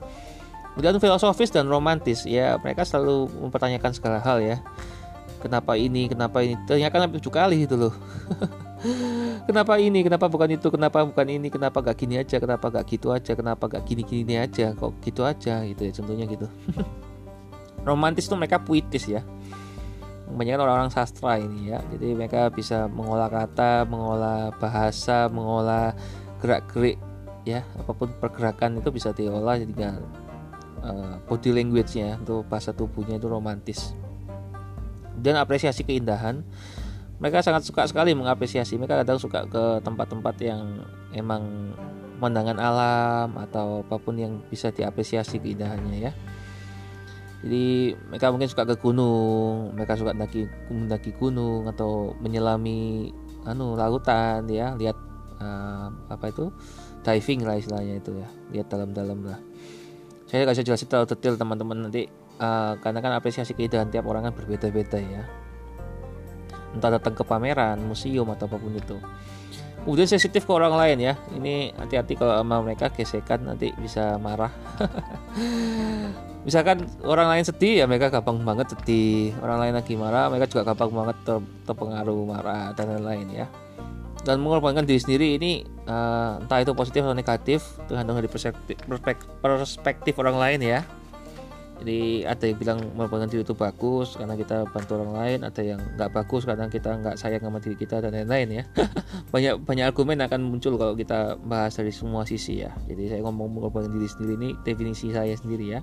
[0.72, 4.56] Kemudian filosofis dan romantis ya mereka selalu mempertanyakan segala hal ya.
[5.42, 6.54] Kenapa ini, kenapa ini?
[6.70, 7.94] Tanyakan sampai tujuh kali gitu loh.
[9.48, 10.02] kenapa ini?
[10.02, 10.68] Kenapa bukan itu?
[10.68, 11.48] Kenapa bukan ini?
[11.48, 12.36] Kenapa gak gini aja?
[12.42, 13.32] Kenapa gak gitu aja?
[13.34, 14.74] Kenapa gak gini gini aja?
[14.74, 15.62] Kok gitu aja?
[15.62, 16.46] Gitu ya contohnya gitu.
[17.88, 19.22] Romantis tuh mereka puitis ya.
[20.32, 21.78] Banyak orang-orang sastra ini ya.
[21.94, 25.94] Jadi mereka bisa mengolah kata mengolah bahasa mengolah
[26.42, 26.98] gerak-gerik
[27.46, 27.62] ya.
[27.78, 29.98] Apa pun pergerakan itu bisa diolah jadi
[30.82, 33.94] uh, body language-nya untuk bahasa tubuhnya itu romantis.
[35.12, 36.42] Dan apresiasi keindahan
[37.22, 38.74] mereka sangat suka sekali mengapresiasi.
[38.74, 40.82] Mereka kadang suka ke tempat-tempat yang
[41.14, 41.70] emang
[42.18, 46.12] pemandangan alam atau apa pun yang bisa diapresiasi keindahannya ya.
[47.46, 53.14] Jadi mereka mungkin suka ke gunung mereka suka mendaki mendaki gunung atau menyelami
[53.46, 54.74] anu lautan ya.
[54.74, 54.98] Lihat
[55.38, 56.50] uh, apa itu?
[57.06, 58.26] Diving lah istilahnya itu ya.
[58.50, 59.38] Lihat dalam-dalam lah.
[60.26, 61.86] Saya nggak bisa jelasin terlalu detail teman-teman.
[61.86, 62.02] Nanti
[62.42, 65.41] uh, karena kan apresiasi keindahan tiap orang kan berbeda-beda ya
[66.72, 68.96] entah datang ke pameran museum atau apa pun itu.
[69.82, 71.14] Kemudian sensitif ke orang lain ya.
[71.34, 74.54] Ini hati-hati kalau sama mereka gesekan nanti bisa marah.
[76.46, 79.34] Misalkan orang lain sedih ya mereka gampang banget sedih.
[79.42, 83.46] Orang lain lagi marah mereka juga gampang banget ter terpengaruh marah dan lain-lain ya.
[84.22, 87.58] Dan mengorbankan diri sendiri ini uh, entah itu positif atau negatif
[87.90, 88.78] tergantung dari perspektif,
[89.42, 90.86] perspektif orang lain ya
[91.80, 95.80] jadi ada yang bilang mengorbankan diri itu bagus karena kita bantu orang lain ada yang
[95.98, 98.64] nggak bagus karena kita nggak sayang sama diri kita dan lain-lain ya.
[99.34, 102.70] Banyak banyak argumen akan muncul kalau kita bahas dari semua sisi ya.
[102.86, 105.80] Jadi saya ngomong mengorbankan diri sendiri ini definisi saya sendiri ya.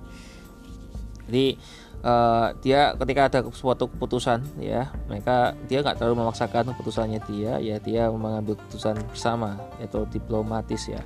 [1.28, 1.58] Jadi
[2.04, 7.76] uh, dia ketika ada suatu keputusan ya mereka dia nggak terlalu memaksakan keputusannya dia ya
[7.80, 11.02] dia mengambil keputusan bersama yaitu diplomatis ya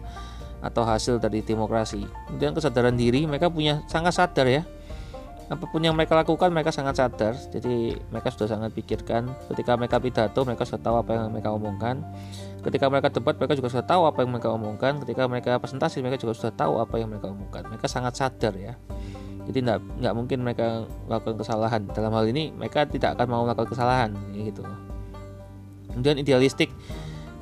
[0.65, 2.01] atau hasil dari demokrasi.
[2.33, 4.65] Kemudian kesadaran diri mereka punya sangat sadar ya.
[5.45, 7.37] Apa pun yang mereka lakukan mereka sangat sadar.
[7.53, 9.29] Jadi mereka sudah sangat pikirkan.
[9.53, 12.01] Ketika mereka pidato mereka sudah tahu apa yang mereka omongkan.
[12.65, 14.93] Ketika mereka debat mereka juga sudah tahu apa yang mereka omongkan.
[15.05, 17.69] Ketika mereka presentasi mereka juga sudah tahu apa yang mereka omongkan.
[17.69, 18.73] Mereka sangat sadar ya.
[19.45, 21.85] Jadi nggak nggak mungkin mereka melakukan kesalahan.
[21.93, 24.65] Dalam hal ini mereka tidak akan mau melakukan kesalahan gitu.
[25.93, 26.73] Kemudian idealistik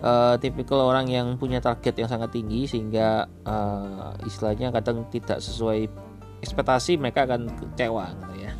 [0.02, 5.88] uh, tipikal orang yang punya target yang sangat tinggi sehingga uh, istilahnya kadang tidak sesuai
[6.42, 8.52] ekspektasi mereka akan kecewa gitu ya.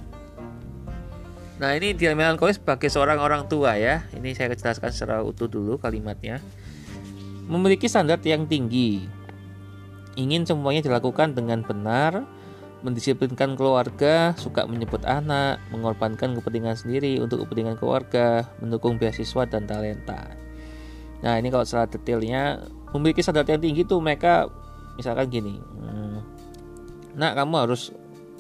[1.59, 4.07] Nah ini dia melankolis sebagai seorang orang tua ya.
[4.15, 6.43] Ini saya jelaskan secara utuh dulu kalimatnya.
[7.47, 9.05] Memiliki standar yang tinggi.
[10.15, 12.27] Ingin semuanya dilakukan dengan benar
[12.83, 20.42] mendisiplinkan keluarga, suka menyebut anak, mengorbankan kepentingan sendiri untuk kepentingan keluarga, mendukung beasiswa dan talenta.
[21.23, 24.51] Nah ini kalau secara detailnya memiliki standar yang tinggi tuh mereka
[24.99, 25.57] misalkan gini,
[27.17, 27.95] nah kamu harus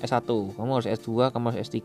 [0.04, 1.80] S1, kamu harus S2, kamu harus S3.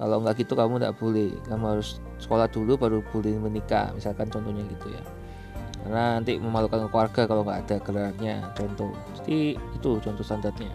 [0.00, 4.64] Kalau nggak gitu kamu nggak boleh, kamu harus sekolah dulu baru boleh menikah, misalkan contohnya
[4.64, 5.02] gitu ya.
[5.84, 8.96] Karena nanti memalukan keluarga kalau nggak ada gelarnya, contoh.
[9.20, 10.72] Jadi itu contoh standarnya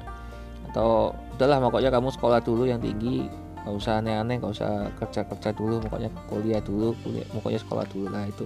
[0.75, 3.31] atau udahlah pokoknya kamu sekolah dulu yang tinggi
[3.63, 8.27] nggak usah aneh-aneh nggak usah kerja-kerja dulu pokoknya kuliah dulu kuliah pokoknya sekolah dulu lah
[8.27, 8.43] itu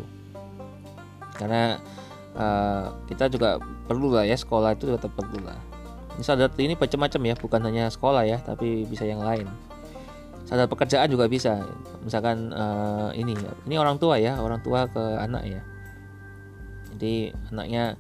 [1.39, 1.80] karena
[2.36, 5.58] uh, kita juga perlu lah ya sekolah itu tetap perlu lah.
[6.19, 9.47] Ini sadar ini macam-macam ya bukan hanya sekolah ya tapi bisa yang lain.
[10.43, 11.63] Sadar pekerjaan juga bisa.
[12.04, 13.34] Misalkan uh, ini
[13.65, 15.62] ini orang tua ya orang tua ke anak ya.
[16.91, 17.95] Jadi anaknya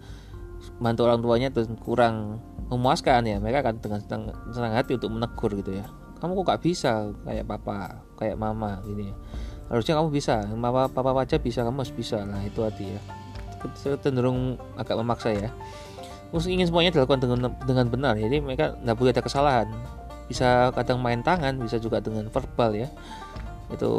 [0.83, 1.49] bantu orang tuanya
[1.79, 5.87] kurang memuaskan ya mereka akan dengan senang, senang hati untuk menegur gitu ya.
[6.19, 7.07] Kamu kok gak bisa?
[7.23, 9.15] Kayak papa kayak mama gini ya.
[9.71, 10.43] Harusnya kamu bisa.
[10.43, 12.19] Papa papa aja bisa kamu harus bisa.
[12.27, 13.18] Nah itu hati ya
[14.01, 15.49] cenderung agak memaksa ya.
[16.29, 18.13] Terus ingin semuanya dilakukan dengan dengan benar.
[18.15, 19.67] Jadi mereka nggak boleh ada kesalahan.
[20.29, 22.89] Bisa kadang main tangan bisa juga dengan verbal ya.
[23.69, 23.91] Itu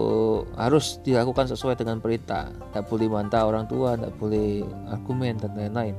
[0.54, 2.50] harus dilakukan sesuai dengan perintah.
[2.50, 5.96] Tidak boleh bantah orang tua tidak boleh argumen dan lain-lain.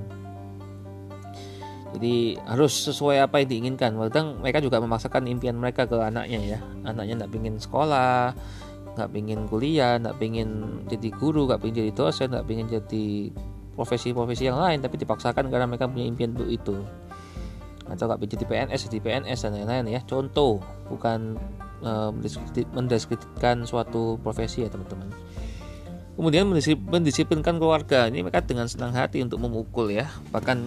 [1.92, 3.92] Jadi harus sesuai apa yang diinginkan.
[4.08, 6.60] Kadang mereka juga memaksakan impian mereka ke anaknya ya.
[6.88, 8.32] Anaknya nggak pingin sekolah
[8.92, 13.32] nggak pingin kuliah nggak pingin jadi guru nggak pingin jadi dosen nggak pingin jadi
[13.76, 16.76] profesi-profesi yang lain tapi dipaksakan karena mereka punya impian untuk itu.
[17.88, 20.02] Atau nggak pingin jadi PNS jadi PNS dan lain-lain ya.
[20.04, 20.60] Contoh
[20.92, 21.40] bukan
[21.82, 22.12] uh,
[22.76, 25.10] mendiskreditkan suatu profesi ya teman-teman.
[26.20, 26.46] Kemudian
[26.92, 28.06] mendisiplinkan keluarga.
[28.06, 30.12] Ini mereka dengan senang hati untuk memukul ya.
[30.30, 30.58] Bahkan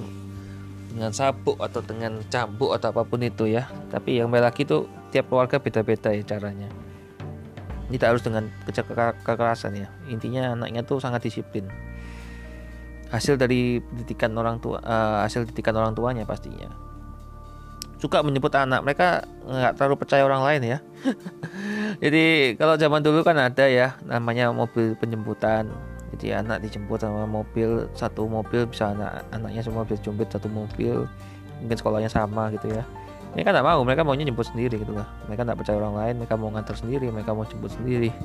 [0.97, 3.69] dengan sabuk atau dengan cambuk atau apa pun itu ya.
[3.93, 6.84] Tapi yang lagi itu tiap keluarga beda-beda ya caranya
[7.95, 8.51] tidak harus dengan
[9.23, 9.89] kekerasan ya.
[10.11, 11.71] Intinya anaknya tuh sangat disiplin.
[13.15, 16.67] Hasil dari didikan orang tua uh, hasil didikan orang tuanya pastinya.
[18.03, 20.79] Suka menyebut anak mereka nggak terlalu percaya orang lain ya.
[22.05, 25.71] Jadi kalau zaman dulu kan ada ya namanya mobil penjemputan
[26.15, 31.07] jadi anak dijemput sama mobil satu mobil bisa anak anaknya semua bisa jemput satu mobil.
[31.63, 32.87] Mungkin sekolahnya sama gitu ya
[33.43, 36.35] kan nggak mau mereka maunya jemput sendiri gitu lah mereka nggak percaya orang lain mereka
[36.39, 38.15] mau ngantar sendiri mereka mau jemput sendiri.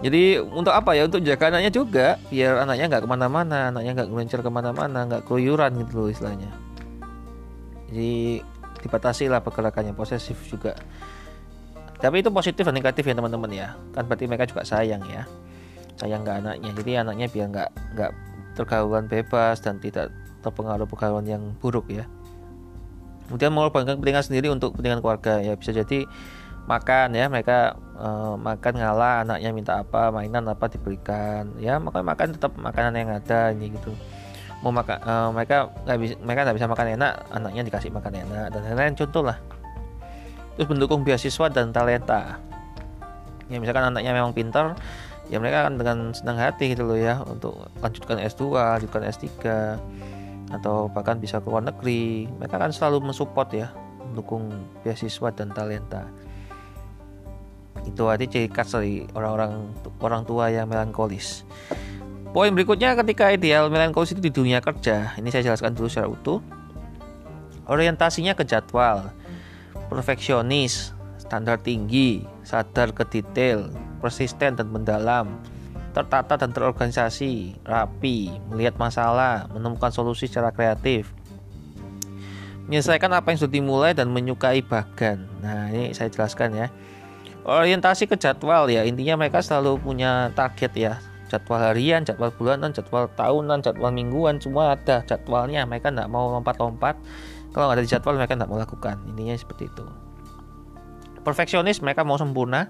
[0.00, 1.04] Jadi untuk apa ya?
[1.04, 5.28] Untuk jaga anaknya juga biar anaknya nggak ke mana-mana anaknya nggak ngelencer ke mana-mana nggak
[5.28, 6.48] keluyuran gitu loh istilahnya.
[7.92, 8.40] Jadi
[8.80, 10.72] dibatasi lah pergerakannya posesif juga.
[12.00, 13.76] Tapi itu positif dan negatif ya teman-teman ya.
[13.92, 15.28] Kan berarti mereka juga sayang ya.
[16.00, 16.70] Sayang ke anaknya.
[16.72, 18.10] Jadi anaknya biar nggak nggak
[18.56, 20.08] pergaulan bebas dan tidak
[20.40, 22.08] terpengaruh pergaulan yang buruk ya
[23.30, 25.38] kemudian mengorbankan kepentingan sendiri untuk kepentingan keluarga.
[25.38, 26.10] Ya bisa jadi
[26.66, 31.54] makan ya mereka uh, makan ngalah anaknya minta apa mainan apa diberikan.
[31.62, 33.94] Ya makanya makan tetap makanan yang ada ini gitu.
[34.66, 38.46] Mau makan uh, mereka nggak bisa mereka nggak bisa makan enak anaknya dikasih makan enak
[38.50, 38.98] dan lain-lain.
[38.98, 39.38] Contoh lah
[40.58, 42.42] terus mendukung beasiswa dan talenta.
[43.46, 44.74] Ya misalkan anaknya memang pintar
[45.30, 49.26] ya mereka akan dengan senang hati gitu loh ya untuk lanjutkan S2 lanjutkan S3
[50.50, 52.26] atau bahkan bisa ke luar negeri.
[52.26, 53.68] Mereka akan selalu mensupport ya
[54.10, 54.50] mendukung
[54.82, 56.10] beasiswa dan talenta.
[57.86, 59.70] Itu arti ciri khas dari orang-orang
[60.02, 61.46] orang tua yang melankolis.
[62.30, 65.14] Poin berikutnya ketika ideal melankolis itu di dunia kerja.
[65.18, 66.38] Ini saya jelaskan dulu secara utuh.
[67.70, 69.14] Orientasinya ke jadwal,
[69.86, 73.70] perfeksionis, standar tinggi, sadar ke detail,
[74.02, 75.38] persisten dan mendalam,
[75.90, 81.10] tertata dan terorganisasi, rapi, melihat masalah, menemukan solusi secara kreatif,
[82.70, 85.26] menyelesaikan apa yang sudah dimulai dan menyukai bagan.
[85.42, 86.66] Nah, ini saya jelaskan ya.
[87.42, 90.92] Orientasi ke jadwal ya, intinya mereka selalu punya target ya,
[91.30, 95.64] jadwal harian, jadwal bulanan, jadwal tahunan, jadwal mingguan, semua ada jadwalnya.
[95.64, 96.98] Mereka nggak mau lompat-lompat.
[97.50, 98.98] Kalau nggak ada jadwal, mereka nggak mau lakukan.
[99.10, 99.86] Intinya seperti itu.
[101.26, 102.68] Perfeksionis, mereka mau sempurna,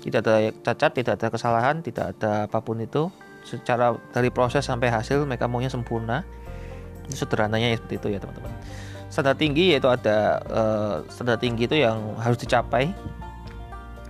[0.00, 0.34] tidak ada
[0.64, 3.12] cacat, tidak ada kesalahan, tidak ada apa pun itu.
[3.44, 6.24] Secara dari proses sampai hasil, mereka maunya sempurna.
[7.10, 8.52] Sederhananya ya seperti itu ya teman-teman.
[9.10, 12.94] Standar tinggi yaitu ada uh, standar tinggi itu yang harus dicapai.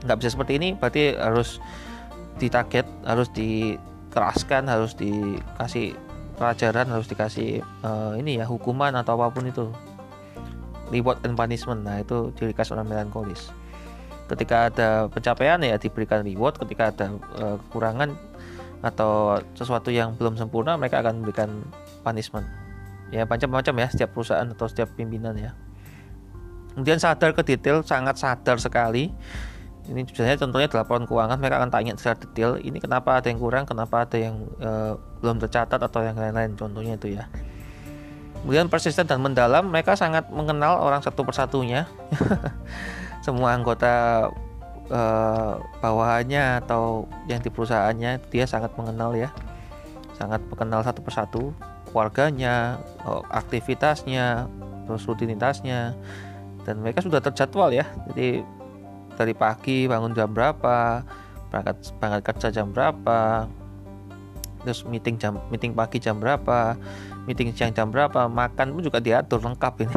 [0.04, 1.60] Nggak bisa seperti ini, berarti harus
[2.40, 5.92] ditarget harus dikeraskan harus dikasih
[6.40, 9.68] pelajaran harus dikasih uh, ini ya hukuman atau apa pun itu
[10.88, 13.52] reward and punishment nah itu ciri khas orang melankolis
[14.30, 17.06] ketika ada pencapaian ya diberikan reward ketika ada
[17.36, 18.14] uh, kekurangan
[18.80, 21.50] atau sesuatu yang belum sempurna mereka akan memberikan
[22.00, 22.46] punishment.
[23.10, 25.52] Ya macam-macam ya setiap perusahaan atau setiap pimpinan ya.
[26.78, 29.10] Kemudian sadar ke detail sangat sadar sekali.
[29.90, 33.42] Ini biasanya contohnya di laporan keuangan mereka akan tanya secara detail ini kenapa ada yang
[33.42, 33.66] kurang?
[33.66, 35.82] Kenapa ada yang uh, belum tercatat?
[35.82, 37.26] atau yang lain-lain contohnya itu ya.
[38.40, 41.84] Kemudian persisten dan mendalam mereka sangat mengenal orang satu persatunya
[43.20, 44.28] semua anggota
[44.88, 49.28] uh, bawahannya atau yang di perusahaannya dia sangat mengenal ya.
[50.16, 51.42] Sangat mengenal satu persatu
[51.90, 54.48] keluarganya oh, aktivitasnya
[54.84, 55.96] terus rutinitasnya.
[56.64, 57.88] Dan mereka sudah terjadwal ya.
[58.12, 58.44] Jadi
[59.16, 61.04] dari pagi bangun jam berapa
[61.50, 63.50] berangkat berangkat kerja jam berapa
[64.64, 66.76] terus meeting jam meeting pagi jam berapa
[67.24, 69.96] meeting siang jam berapa makan pun juga diatur lengkap ini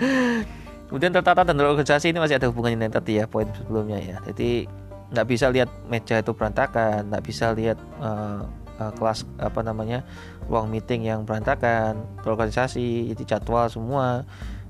[0.88, 4.16] kemudian tertata dan terorganisasi ini masih ada hubungannya dengan tadi ya poin sebelumnya ya.
[4.26, 4.66] Jadi
[5.06, 8.42] nggak bisa lihat meja itu berantakan nggak bisa lihat uh,
[8.82, 10.02] uh, kelas apa namanya
[10.50, 14.26] ruang meeting yang berantakan terorganisasi jadi jadwal semua.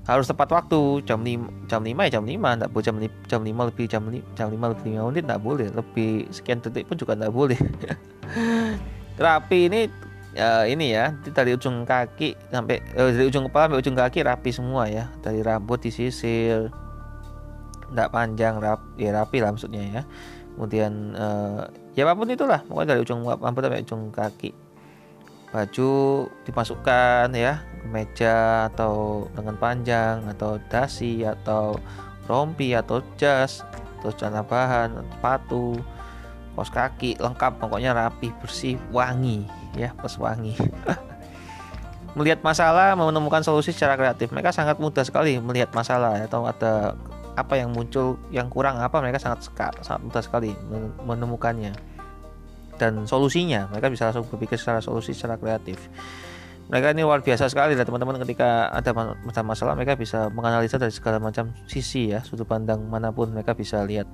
[0.07, 2.95] Harus tepat waktu jam 5 jam 5 ya jam 5 enggak boleh jam
[3.27, 6.87] jam 5 lebih jam 5 jam 5 lebih 5 menit enggak boleh lebih sekian detik
[6.87, 7.59] pun juga enggak boleh.
[9.27, 9.81] Rapi ini
[10.37, 14.49] ya ini ya dari ujung kaki sampai eh, dari ujung kepala sampai ujung kaki rapi
[14.53, 15.09] semua ya.
[15.25, 16.69] Dari rambut disisir
[17.89, 20.01] enggak panjang rap ya rapi lah maksudnya ya.
[20.53, 21.61] Kemudian eh,
[21.97, 22.61] ya apa pun itulah.
[22.69, 24.53] Pokoknya dari ujung rambut sampai ujung kaki.
[25.47, 25.91] Baju
[26.45, 31.79] dimasukkan ya meja atau dengan panjang atau dasi atau
[32.29, 33.63] rompi atau jas
[33.97, 35.79] atau celana bahan sepatu
[36.57, 39.45] kos kaki lengkap pokoknya rapi bersih wangi
[39.77, 40.57] ya plus wangi.
[42.17, 44.33] Melihat masalah menemukan solusi secara kreatif.
[44.33, 46.97] Mereka sangat mudah sekali melihat masalah atau ada
[47.37, 49.45] apa yang muncul yang kurang apa mereka sangat
[49.85, 50.57] sangat mudah sekali
[51.05, 51.77] menemukannya.
[52.81, 55.77] Dan solusinya mereka bisa langsung berpikir secara solusi secara kreatif.
[56.73, 58.91] Mereka ini luar biasa sekali lah teman-teman ketika ada
[59.45, 63.85] masalah mereka bisa menganalisa dari segala macam sisi ya sudut pandang mana pun mereka bisa
[63.85, 64.09] lihat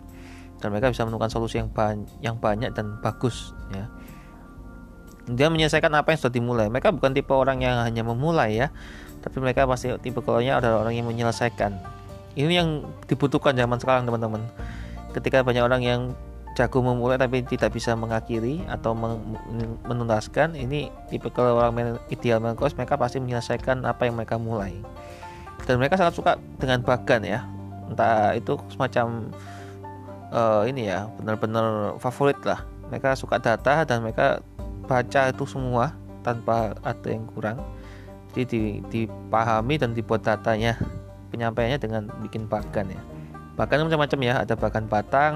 [0.64, 3.92] dan mereka bisa menemukan solusi yang banyak, yang banyak dan bagus ya.
[5.28, 6.72] Dia menyelesaikan apa yang sudah dimulai.
[6.72, 8.72] Mereka bukan tipe orang yang hanya memulai ya.
[9.20, 11.76] Tapi mereka pasti tipe kalaunya adalah orang yang menyelesaikan.
[12.40, 14.44] Ini yang dibutuhkan zaman sekarang teman-teman.
[15.12, 16.02] Ketika banyak orang yang
[16.56, 18.94] jago memulai tapi tidak bisa mengakhiri atau
[19.84, 24.80] menuntaskan ini tipe kalau orang ideal melankolis mereka pasti menyelesaikan apa yang mereka mulai.
[25.68, 27.48] Dan mereka sangat suka dengan bagan ya.
[27.88, 29.32] Entah itu semacam
[30.34, 32.66] uh, ini ya benar-benar favorit lah.
[32.90, 34.42] Mereka suka data dan mereka
[34.90, 35.94] baca itu semua
[36.26, 37.62] tanpa ada yang kurang.
[38.34, 40.76] Jadi dipahami dan dibuat datanya
[41.30, 43.02] penyampaiannya dengan bikin bagan ya.
[43.54, 45.34] Bahkan macam-macam ya ada bagan batang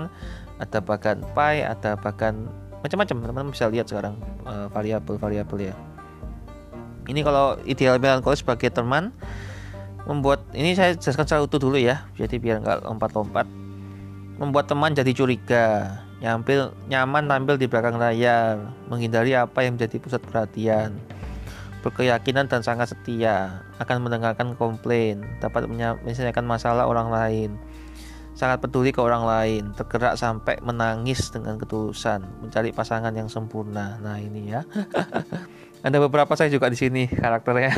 [0.57, 2.49] ada bagan pi ada bagan
[2.81, 3.15] macam-macam.
[3.21, 4.17] Teman-teman bisa lihat sekarang
[4.49, 5.75] uh, variabel-variabel ya.
[7.07, 9.15] Ini kalau ideal melankolis sebagai teman
[10.07, 13.43] membuat ini saya jelaskan utuh dulu ya jadi biar nggak lompat-lompat
[14.37, 20.21] membuat teman jadi curiga nyampil nyaman tampil di belakang layar menghindari apa yang menjadi pusat
[20.25, 20.97] perhatian.
[21.85, 27.51] Berkeyakinan dan sangat setia akan mendengarkan komplain dapat menyelesaikan masalah orang lain.
[28.37, 33.97] Sangat peduli ke orang lain tergerak sampai menangis dengan ketulusan mencari pasangan yang sempurna.
[34.01, 34.61] Nah ini ya.
[35.85, 37.73] Ada beberapa saya juga di sini karakternya.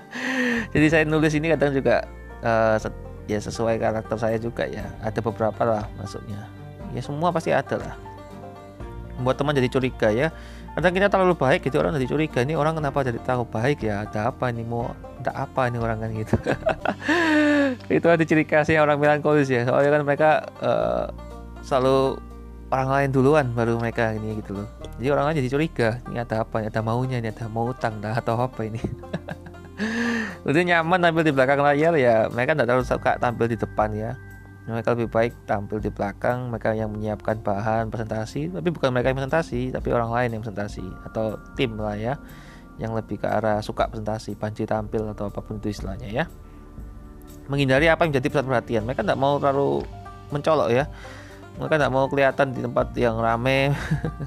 [0.74, 2.06] Jadi saya nulis ini kadang juga
[2.42, 2.78] uh,
[3.24, 4.84] ya sesuai karakter saya juga ya.
[5.00, 6.48] Ada beberapa lah maksudnya
[6.94, 7.94] ya semua pasti ada lah.
[9.18, 10.30] Membuat teman jadi curiga ya.
[10.74, 12.42] Kadang kita terlalu baik gitu orang jadi curiga.
[12.42, 14.06] Ini orang kenapa jadi tahu baik ya?
[14.06, 14.66] Ada apa ini?
[14.66, 14.90] Mau
[15.22, 16.34] ada apa ini orang kan gitu.
[17.98, 19.62] Itu ada ciri khasnya orang melankolis ya.
[19.70, 21.06] Soalnya kan mereka uh,
[21.62, 22.18] selalu
[22.74, 24.68] orang lain duluan baru mereka ini gitu loh.
[24.98, 25.88] Jadi orang lain jadi curiga.
[26.10, 26.66] Ini ada apa?
[26.66, 27.22] Ini ada maunya?
[27.22, 28.82] Ini ada mau utang dah atau apa ini
[30.44, 32.28] Udah nyaman tampil di belakang layar ya.
[32.28, 34.12] Mereka tidak terlalu suka tampil di depan ya.
[34.64, 36.52] Mereka lebih baik tampil di belakang.
[36.52, 40.84] Mereka yang menyiapkan bahan presentasi tapi bukan mereka yang presentasi tapi orang lain yang presentasi
[41.08, 42.14] atau tim lah ya
[42.76, 46.24] yang lebih ke arah suka presentasi panci tampil atau apa pun itu istilahnya ya.
[47.48, 48.82] Menghindari apa yang menjadi pusat perhatian.
[48.84, 49.84] Mereka tidak mau terlalu
[50.28, 50.84] mencolok ya.
[51.56, 53.72] Mereka tidak mau kelihatan di tempat yang rame.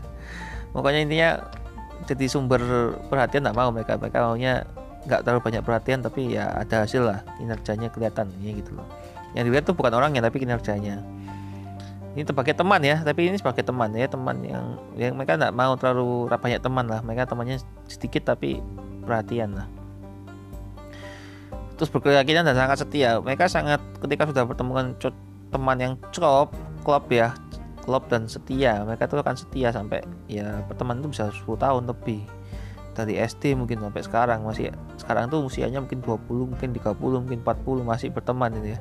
[0.74, 1.30] Pokoknya intinya
[2.10, 2.62] jadi sumber
[3.06, 4.02] perhatian tidak mau mereka.
[4.02, 4.66] Mereka maunya
[5.08, 8.88] nggak terlalu banyak perhatian tapi ya ada hasil lah kinerjanya kelihatan ya gitu loh.
[9.32, 11.00] Yang dilihat tuh bukan orangnya tapi kinerjanya.
[12.18, 14.66] Ini sebagai teman ya tapi ini sebagai teman ya teman yang
[15.00, 17.00] yang mereka nggak mau terlalu banyak teman lah.
[17.00, 18.60] Mereka temannya sedikit tapi
[19.08, 19.68] perhatian lah.
[21.80, 23.22] Terus berkeyakinan dan sangat setia.
[23.24, 24.98] Mereka sangat ketika sudah bertemu
[25.52, 26.52] teman yang klop
[26.84, 27.36] klop ya
[27.88, 32.24] klop dan setia mereka tuh akan setia sampai ya pertemanan itu bisa 10 tahun lebih
[32.98, 37.86] dari SD mungkin sampai sekarang masih sekarang tuh usianya mungkin 20 mungkin 30 mungkin 40
[37.86, 38.80] masih berteman itu ya.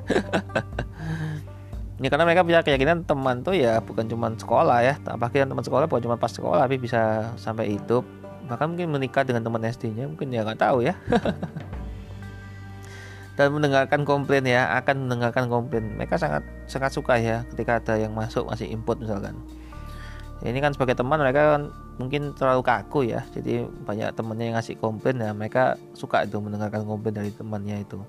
[2.01, 5.85] Ini karena mereka punya keyakinan teman tuh ya bukan cuma sekolah ya apalagi teman sekolah
[5.85, 8.01] bukan cuma pas sekolah tapi bisa sampai hidup.
[8.49, 10.97] Bahkan mungkin menikah dengan teman SD-nya mungkin ya nggak tahu ya.
[13.37, 15.93] Dan mendengarkan komplain ya akan mendengarkan komplain.
[15.93, 19.37] Mereka sangat sangat suka ya ketika ada yang masuk masih input misalkan.
[20.41, 23.21] Ya, ini kan sebagai teman mereka kan mungkin terlalu kaku ya.
[23.33, 25.21] Jadi banyak temennya yang ngasih komplain.
[25.21, 27.99] Ya mereka suka itu mendengarkan komplain dari temannya itu.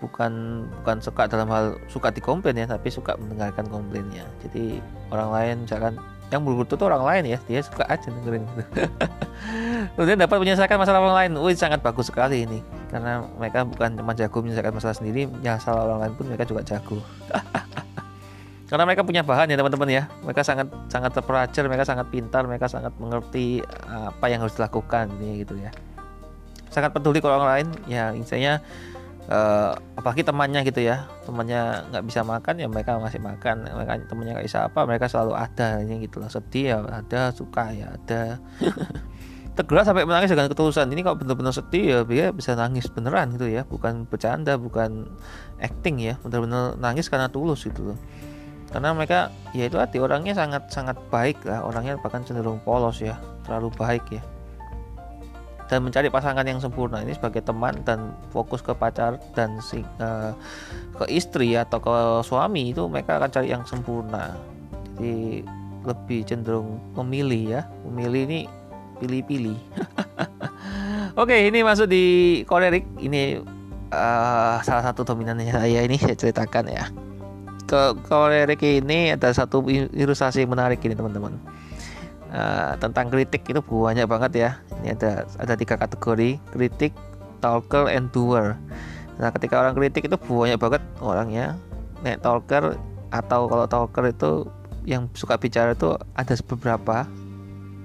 [0.00, 4.24] Bukan bukan suka dalam hal suka dikomplain ya tapi suka mendengarkan komplainnya.
[4.44, 4.80] Jadi
[5.12, 5.94] orang lain misalkan
[6.26, 8.44] yang berbutuh itu orang lain ya dia suka aja dengerin.
[9.94, 11.30] Kemudian dapat menyelesaikan masalah orang lain.
[11.40, 12.60] Wih sangat bagus sekali ini.
[12.92, 17.02] Karena mereka bukan cuma jago menyelesaikan masalah sendiri masalah orang lain pun mereka juga jago
[18.66, 20.02] karena mereka punya bahan ya teman-teman ya.
[20.26, 25.54] Mereka sangat sangat terpelajar mereka sangat pintar mereka sangat mengerti apa yang harus dilakukan gitu
[25.54, 25.70] ya.
[26.74, 28.58] Sangat peduli ke orang lain ya intinya
[29.30, 31.06] uh, apalagi temannya gitu ya.
[31.22, 33.70] Temannya nggak bisa makan ya mereka ngasih makan.
[33.70, 37.70] Mereka temannya nggak bisa apa mereka selalu ada ini gitu lah sedih ya ada suka
[37.70, 38.42] ya ada.
[39.56, 40.90] Tergerak sampai menangis dengan ketulusan.
[40.90, 43.62] Ini kalau benar-benar sedih ya dia bisa nangis beneran gitu ya.
[43.62, 45.06] Bukan bercanda bukan
[45.62, 46.18] acting ya.
[46.26, 47.98] Benar-benar nangis karena tulus gitu loh
[48.70, 51.62] karena mereka ya itu hati orangnya sangat sangat baik lah.
[51.62, 53.14] Orangnya bahkan cenderung polos ya.
[53.46, 54.22] Terlalu baik ya.
[55.66, 60.30] Dan mencari pasangan yang sempurna ini sebagai teman dan fokus ke pacar dan si, uh,
[60.94, 64.34] ke istri atau ke suami itu mereka akan cari yang sempurna.
[64.94, 65.42] Jadi
[65.82, 67.60] lebih cenderung memilih ya.
[67.86, 68.40] Memilih ini
[69.02, 69.58] pilih-pilih.
[71.22, 72.04] Oke ini masuk di
[72.44, 73.40] kolerik ini
[73.90, 76.84] uh, salah satu dominannya saya ini saya ceritakan ya
[78.06, 81.34] kolerik ini ada satu ilustrasi menarik ini teman-teman.
[82.26, 84.50] Uh, tentang kritik itu banyak banget ya.
[84.82, 86.92] Ini ada ada tiga kategori kritik
[87.38, 88.58] talker and doer.
[89.16, 91.54] Nah ketika orang kritik itu banyak banget orangnya.
[92.02, 92.76] Nek talker
[93.14, 94.30] atau kalau talker itu
[94.86, 97.06] yang suka bicara itu ada beberapa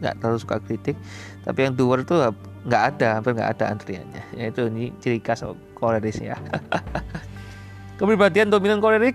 [0.02, 0.98] nggak terlalu suka kritik.
[1.46, 2.18] Tapi yang doer itu
[2.66, 4.24] nggak ada hampir nggak ada antriannya.
[4.38, 5.46] Yaitu ini ciri khas
[5.78, 6.38] koleris ya.
[8.02, 9.14] Kepribadian dominan kolerik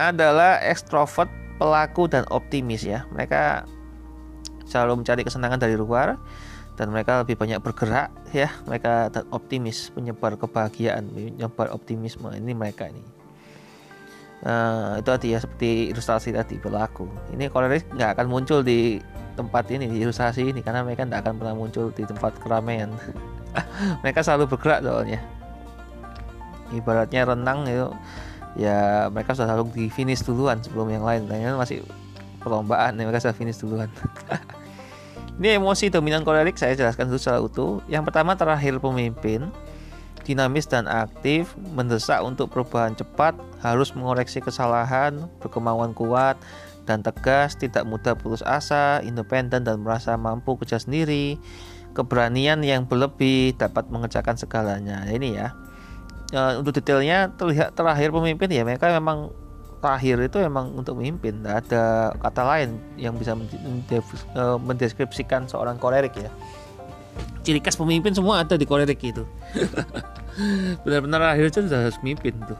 [0.00, 1.28] adalah ekstrovert
[1.60, 3.04] pelaku dan optimis ya.
[3.12, 3.68] Mereka
[4.64, 6.16] selalu mencari kesenangan dari luar
[6.80, 8.48] dan mereka lebih banyak bergerak ya.
[8.64, 12.32] Mereka optimis penyebar kebahagiaan penyebar optimisme.
[12.32, 13.04] Ini mereka ini.
[14.40, 17.04] Nah, itu tadi ya seperti ilustrasi tadi berlaku
[17.36, 18.96] ini koleris nggak akan muncul di
[19.36, 22.92] tempat ini di ilustrasi ini karena mereka tidak akan pernah muncul di tempat keramaian.
[24.04, 25.20] Mereka selalu bergerak soalnya.
[26.70, 27.88] Ibaratnya renang itu
[28.58, 31.26] ya mereka sudah selalu di finish duluan sebelum yang lain.
[31.26, 31.84] Lainnya masih
[32.40, 33.90] perlombaan, mereka sudah finish duluan.
[35.40, 37.80] Ini emosi dominan kolerik saya jelaskan dulu secara utuh.
[37.88, 39.48] Yang pertama terakhir pemimpin
[40.24, 43.34] dinamis dan aktif, mendesak untuk perubahan cepat,
[43.64, 46.38] harus mengoreksi kesalahan, berkemauan kuat
[46.84, 51.34] dan tegas, tidak mudah putus asa, independen dan merasa mampu kerja sendiri,
[51.96, 55.02] keberanian yang berlebih dapat mengerjakan segalanya.
[55.02, 55.50] Nah, ini ya.
[56.30, 59.34] E, untuk detailnya terlihat terakhir pemimpin ya mereka memang
[59.80, 61.40] terakhir itu memang untuk memimpin.
[61.40, 66.30] Tidak ada kata lain yang bisa e, mendeskripsikan seorang kolerik ya.
[67.42, 69.24] Ciri khas pemimpin semua ada di kolerik itu.
[70.86, 72.58] Benar-benar akhirnya sudah harus memimpin tuh.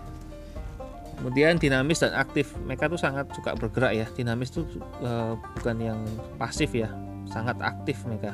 [1.21, 2.57] Kemudian dinamis dan aktif.
[2.65, 4.07] Mereka tuh sangat suka bergerak ya.
[4.17, 4.65] Dinamis tuh
[5.05, 6.01] uh, bukan yang
[6.41, 6.89] pasif ya.
[7.29, 8.33] Sangat aktif mereka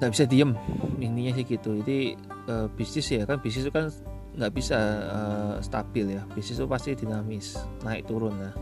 [0.00, 0.56] nggak bisa diem
[0.96, 1.70] intinya sih gitu.
[1.84, 2.16] Jadi
[2.48, 3.92] uh, bisnis ya kan bisnis itu kan
[4.34, 4.78] nggak bisa
[5.12, 6.24] uh, stabil ya.
[6.32, 8.52] Bisnis itu pasti dinamis naik turun ya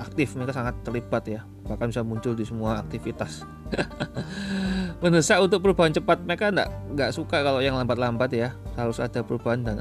[0.00, 1.40] aktif mereka sangat terlibat ya.
[1.68, 3.44] Bahkan bisa muncul di semua aktivitas.
[5.04, 8.48] Mendesak untuk perubahan cepat mereka nggak nggak suka kalau yang lambat-lambat ya.
[8.74, 9.76] Harus ada perubahan dan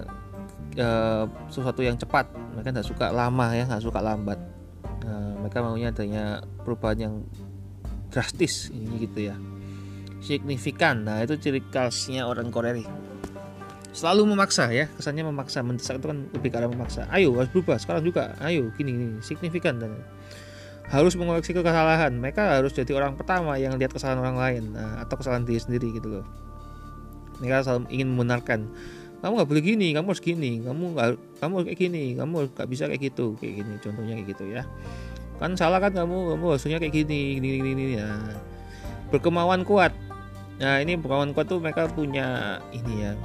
[0.76, 0.88] e,
[1.50, 2.30] sesuatu yang cepat.
[2.54, 4.38] Mereka nggak suka lama ya nggak suka lambat.
[5.08, 7.16] Nah, mereka maunya adanya perubahan yang
[8.12, 9.36] drastis ini gitu ya
[10.20, 12.76] signifikan nah itu ciri khasnya orang Korea
[13.90, 18.06] selalu memaksa ya kesannya memaksa mendesak itu kan lebih arah memaksa ayo harus berubah sekarang
[18.06, 19.98] juga ayo gini gini signifikan dan
[20.90, 25.18] harus mengoreksi kesalahan mereka harus jadi orang pertama yang lihat kesalahan orang lain nah, atau
[25.18, 26.26] kesalahan diri sendiri gitu loh
[27.42, 28.60] mereka selalu ingin membenarkan
[29.20, 31.10] kamu nggak boleh gini kamu harus gini kamu nggak
[31.44, 34.64] kamu harus kayak gini kamu nggak bisa kayak gitu kayak gini contohnya kayak gitu ya
[35.40, 37.96] kan salah kan kamu kamu harusnya kayak gini gini gini, gini.
[37.96, 38.36] Nah,
[39.10, 39.96] berkemauan kuat
[40.60, 43.16] nah ini kuat tuh mereka punya ini ya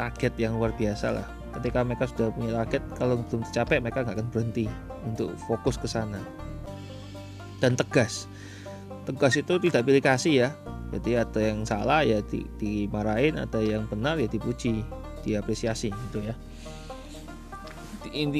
[0.00, 1.28] target yang luar biasa lah.
[1.60, 4.64] Ketika mereka sudah punya target kalau belum tercapai mereka nggak akan berhenti
[5.04, 6.16] untuk fokus ke sana.
[7.60, 8.24] Dan tegas.
[9.04, 10.48] Tegas itu tidak pilih kasih ya.
[10.96, 14.80] Jadi ada yang salah ya di, dimarahin ada yang benar ya dipuji
[15.20, 16.34] diapresiasi gitu ya.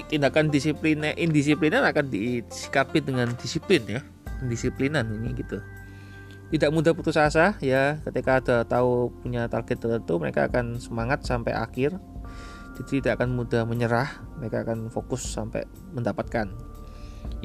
[0.09, 4.01] Tindakan disiplin indisiplinan akan disikapi dengan disiplin ya.
[4.49, 5.61] Disiplinan ini gitu
[6.51, 8.03] tidak mudah putus asa ya.
[8.03, 11.95] Ketika ada tahu punya target tertentu mereka akan semangat sampai akhir.
[12.79, 14.09] Jadi tidak akan mudah menyerah
[14.41, 15.63] mereka akan fokus sampai
[15.95, 16.51] mendapatkan.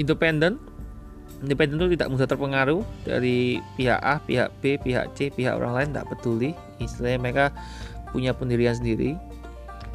[0.02, 0.58] Independen
[1.44, 5.88] independen itu tidak mudah terpengaruh dari pihak A, pihak B, pihak C, pihak orang lain
[5.94, 6.52] tidak peduli.
[6.82, 7.46] Istilahnya mereka
[8.10, 9.20] punya pendirian sendiri.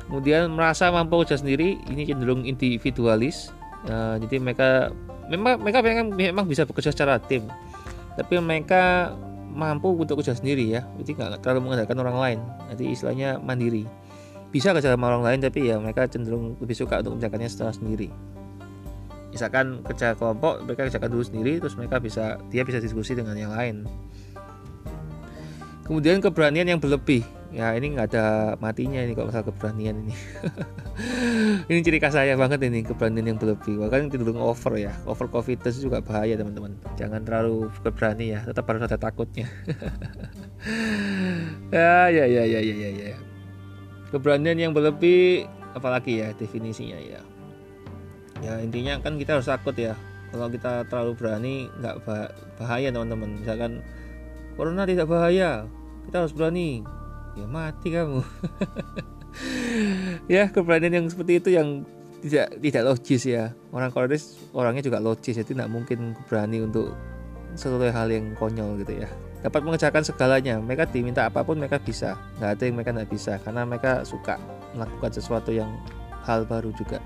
[0.07, 3.51] Kemudian merasa mampu kerja sendiri ini cenderung individualis.
[3.89, 4.93] Uh, jadi mereka
[5.33, 7.49] memang mereka memang, memang bisa bekerja secara tim
[8.19, 9.15] tapi mereka
[9.51, 10.87] mampu untuk kerja sendiri ya.
[11.03, 12.39] Jadi nggak terlalu mengandalkan orang lain.
[12.75, 13.85] Jadi istilahnya mandiri.
[14.51, 18.11] Bisa kerja sama orang lain tapi ya mereka cenderung lebih suka untuk menjalankannya secara sendiri.
[19.31, 23.55] Misalkan kerja kelompok mereka kerjakan dulu sendiri terus mereka bisa dia bisa diskusi dengan yang
[23.55, 23.87] lain.
[25.87, 30.15] Kemudian keberanian yang berlebih ya ini nggak ada matinya ini kalau masalah keberanian ini.
[31.71, 33.81] Ini ciri khas saya banget ini keberanian yang berlebih.
[33.81, 34.93] Bahkan cenderung over ya.
[35.09, 36.77] Over confidence juga bahaya teman-teman.
[36.99, 39.49] Jangan terlalu berani ya tetap harus ada takutnya.
[41.73, 43.19] Ya ya ya ya ya ya ya.
[44.13, 47.23] Keberanian yang berlebih apalagi ya definisinya ya.
[48.45, 49.97] Ya intinya kan kita harus takut ya.
[50.35, 52.05] Kalau kita terlalu berani nggak
[52.61, 53.41] bahaya teman-teman.
[53.41, 53.81] Misalkan
[54.59, 55.65] corona tidak bahaya
[56.11, 56.85] kita harus berani
[57.39, 58.21] ya mati kamu.
[60.27, 61.87] Ya keberanian yang seperti itu yang
[62.21, 63.55] tidak tidak logis ya.
[63.73, 66.95] Orang Koreas orangnya juga logis jadi tidak mungkin berani untuk
[67.57, 69.09] sesuatu hal yang konyol gitu ya.
[69.41, 70.61] Dapat mengerjakan segalanya.
[70.61, 72.15] Mereka diminta apa pun mereka bisa.
[72.39, 74.37] Nggak ada yang mereka nggak bisa karena mereka suka
[74.77, 75.71] melakukan sesuatu yang
[76.29, 77.01] hal baru juga.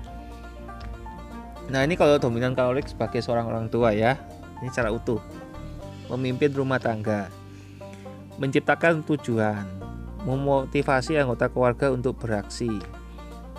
[1.71, 4.19] Nah ini kalau dominan kalorik sebagai seorang orang tua ya.
[4.61, 5.21] Ini secara utuh.
[6.11, 7.31] Memimpin rumah tangga.
[8.37, 9.84] Menciptakan tujuan
[10.25, 12.81] memotivasi anggota keluarga untuk beraksi,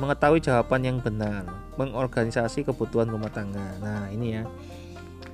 [0.03, 1.47] mengetahui jawaban yang benar,
[1.79, 3.79] mengorganisasi kebutuhan rumah tangga.
[3.79, 4.45] Nah, ini ya.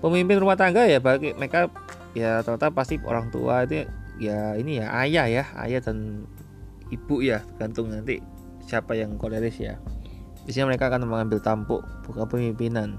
[0.05, 1.71] Pemimpin rumah tangga ya bagi mereka
[2.13, 3.87] ya ternyata pasti orang tua itu
[4.19, 6.29] ya ini ya ayah ya, ayah dan
[6.93, 8.21] ibu ya, tergantung nanti
[8.69, 9.81] siapa yang koleris ya.
[10.45, 12.99] Biasanya mereka akan mengambil tampuk bukan pemimpinan.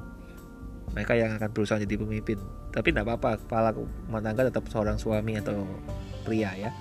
[0.95, 2.39] Mereka yang akan berusaha jadi pemimpin.
[2.71, 5.65] Tapi tidak apa-apa, kepala rumah tangga tetap seorang suami atau
[6.23, 6.71] pria ya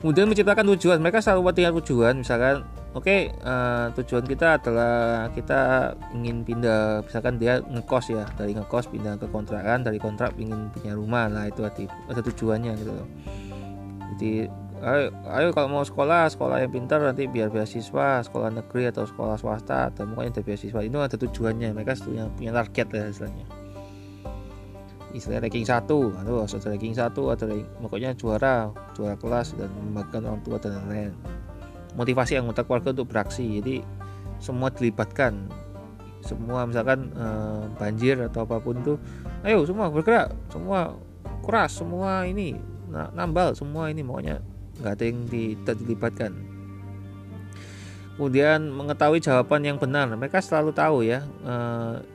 [0.00, 0.98] kemudian menciptakan tujuan.
[0.98, 2.14] Mereka selalu punya tujuan.
[2.24, 7.04] Misalkan oke okay, uh, eh, tujuan kita adalah kita ingin pindah.
[7.04, 11.28] Misalkan dia ngekos ya dari ngekos pindah ke kontrakan dari kontrak ingin punya rumah.
[11.28, 12.92] Lah itu ada, ada tujuannya gitu
[14.10, 19.06] jadi ayo, ayo kalau mau sekolah sekolah yang pintar nanti biar beasiswa sekolah negeri atau
[19.06, 20.80] sekolah swasta atau mungkin ada beasiswa.
[20.82, 21.72] Itu ada tujuannya.
[21.72, 23.59] Mereka punya punya target lah istilahnya
[25.14, 26.12] istilah ranking satu.
[26.18, 30.70] Atau ada ranking satu atau ranking, pokoknya juara juara kelas dan membanggakan orang tua dan
[30.84, 31.12] lain-lain.
[31.94, 33.62] Motivasi anggota keluarga untuk beraksi.
[33.62, 33.82] Jadi
[34.42, 35.50] semua dilibatkan.
[36.20, 38.98] Semua misalkan eh, banjir atau apa pun tuh
[39.46, 40.34] ayo semua bergerak.
[40.52, 40.92] Semua
[41.40, 42.58] keras semua ini
[42.90, 44.04] nambal semua ini.
[44.04, 44.42] Pokoknya
[44.80, 46.49] nggak ada yang tidak dilibatkan
[48.20, 50.04] kemudian mengetahui jawaban yang benar.
[50.12, 51.54] Mereka selalu tahu ya e,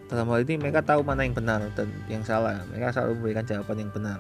[0.06, 2.62] dalam hal ini mereka tahu mana yang benar dan yang salah.
[2.70, 4.20] Mereka selalu memberikan jawaban yang benar.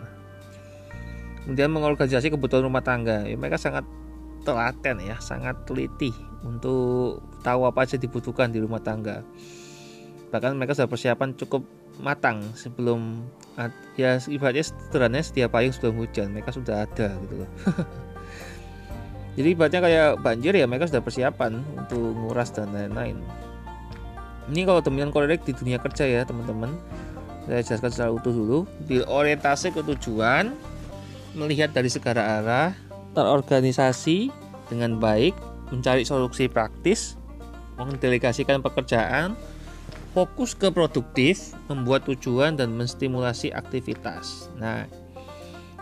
[1.46, 3.22] Kemudian mengorganisasi kebutuhan rumah tangga.
[3.30, 3.86] Ya, mereka sangat
[4.42, 6.10] telaten ya sangat teliti
[6.42, 9.22] untuk tahu apa saja dibutuhkan di rumah tangga.
[10.34, 11.62] Bahkan mereka sudah persiapan cukup
[12.02, 13.30] matang sebelum
[13.94, 16.34] ya ibaratnya sederhananya setiap payung sebelum hujan.
[16.34, 17.50] Mereka sudah ada gitu loh
[19.36, 23.20] jadi ibaratnya kayak banjir ya mereka sudah persiapan untuk nguras dan lain-lain.
[24.48, 26.72] Ini kalau dominan kolerik di dunia kerja ya teman-teman.
[27.46, 28.60] Saya jelaskan secara utuh dulu.
[28.88, 30.56] Di orientasi ke tujuan
[31.36, 32.72] melihat dari segala arah
[33.12, 34.32] terorganisasi
[34.72, 35.36] dengan baik
[35.70, 37.20] mencari solusi praktis
[37.76, 39.36] mendelegasikan pekerjaan
[40.16, 44.48] fokus ke produktif membuat tujuan dan menstimulasi aktivitas.
[44.56, 44.88] Nah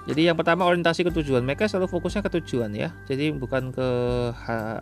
[0.04, 1.47] jadi yang pertama orientasi ke tujuan.
[1.47, 2.91] Mereka selalu fokusnya ke tujuan ya.
[3.08, 3.88] Jadi bukan ke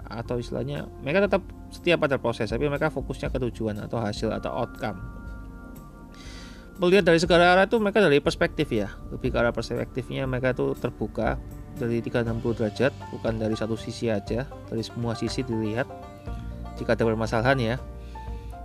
[0.10, 4.50] atau istilahnya mereka tetap setiap pada proses, tapi mereka fokusnya ke tujuan atau hasil atau
[4.50, 4.98] outcome.
[6.82, 8.90] Melihat dari segala arah itu mereka dari perspektif ya.
[9.14, 11.38] Lebih ke arah perspektifnya mereka itu terbuka
[11.78, 15.86] dari 360 derajat, bukan dari satu sisi aja, dari semua sisi dilihat.
[16.82, 17.76] Jika ada permasalahan ya.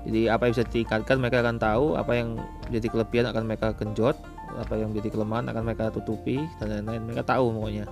[0.08, 2.40] Jadi apa yang bisa ditingkatkan mereka akan tahu, apa yang
[2.72, 4.16] jadi kelebihan akan mereka genjot,
[4.56, 7.04] apa yang menjadi kelemahan akan mereka tutupi dan lain-lain.
[7.06, 7.84] Mereka tahu pokoknya.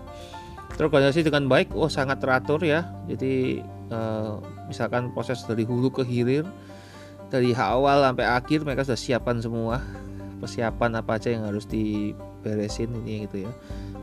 [0.74, 2.88] Terorganisasi dengan baik oh sangat teratur ya.
[3.06, 3.62] Jadi
[3.92, 6.48] uh, misalkan proses dari hulu ke hilir
[7.28, 9.78] dari awal sampai akhir mereka sudah siapkan semua.
[10.42, 13.52] Persiapan apa aja yang harus diberesin ini gitu ya.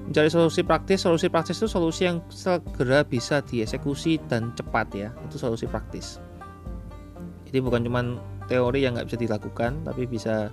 [0.10, 5.10] Mencari solusi praktis solusi praktis itu solusi yang segera bisa dieksekusi dan cepat ya.
[5.30, 6.18] Itu solusi praktis.
[7.46, 8.02] Jadi bukan cuma
[8.52, 10.52] teori yang nggak bisa dilakukan tapi bisa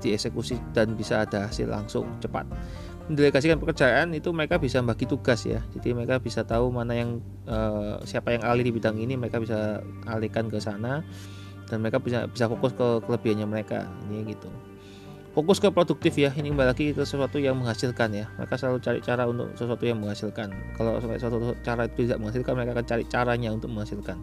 [0.00, 2.44] dieksekusi dan bisa ada hasil langsung cepat.
[3.06, 5.62] Mendelegasikan pekerjaan itu mereka bisa bagi tugas ya.
[5.78, 9.78] Jadi mereka bisa tahu mana yang uh, siapa yang ahli di bidang ini mereka bisa
[10.10, 11.06] alihkan ke sana
[11.70, 13.86] dan mereka bisa bisa fokus ke kelebihannya mereka.
[14.10, 14.50] Ini gitu.
[15.38, 16.32] Fokus ke produktif ya.
[16.32, 18.26] Ini kembali lagi ke sesuatu yang menghasilkan ya.
[18.40, 20.48] Mereka selalu cari cara untuk sesuatu yang menghasilkan.
[20.74, 24.18] Kalau sesuatu cara itu tidak menghasilkan mereka akan cari caranya untuk menghasilkan.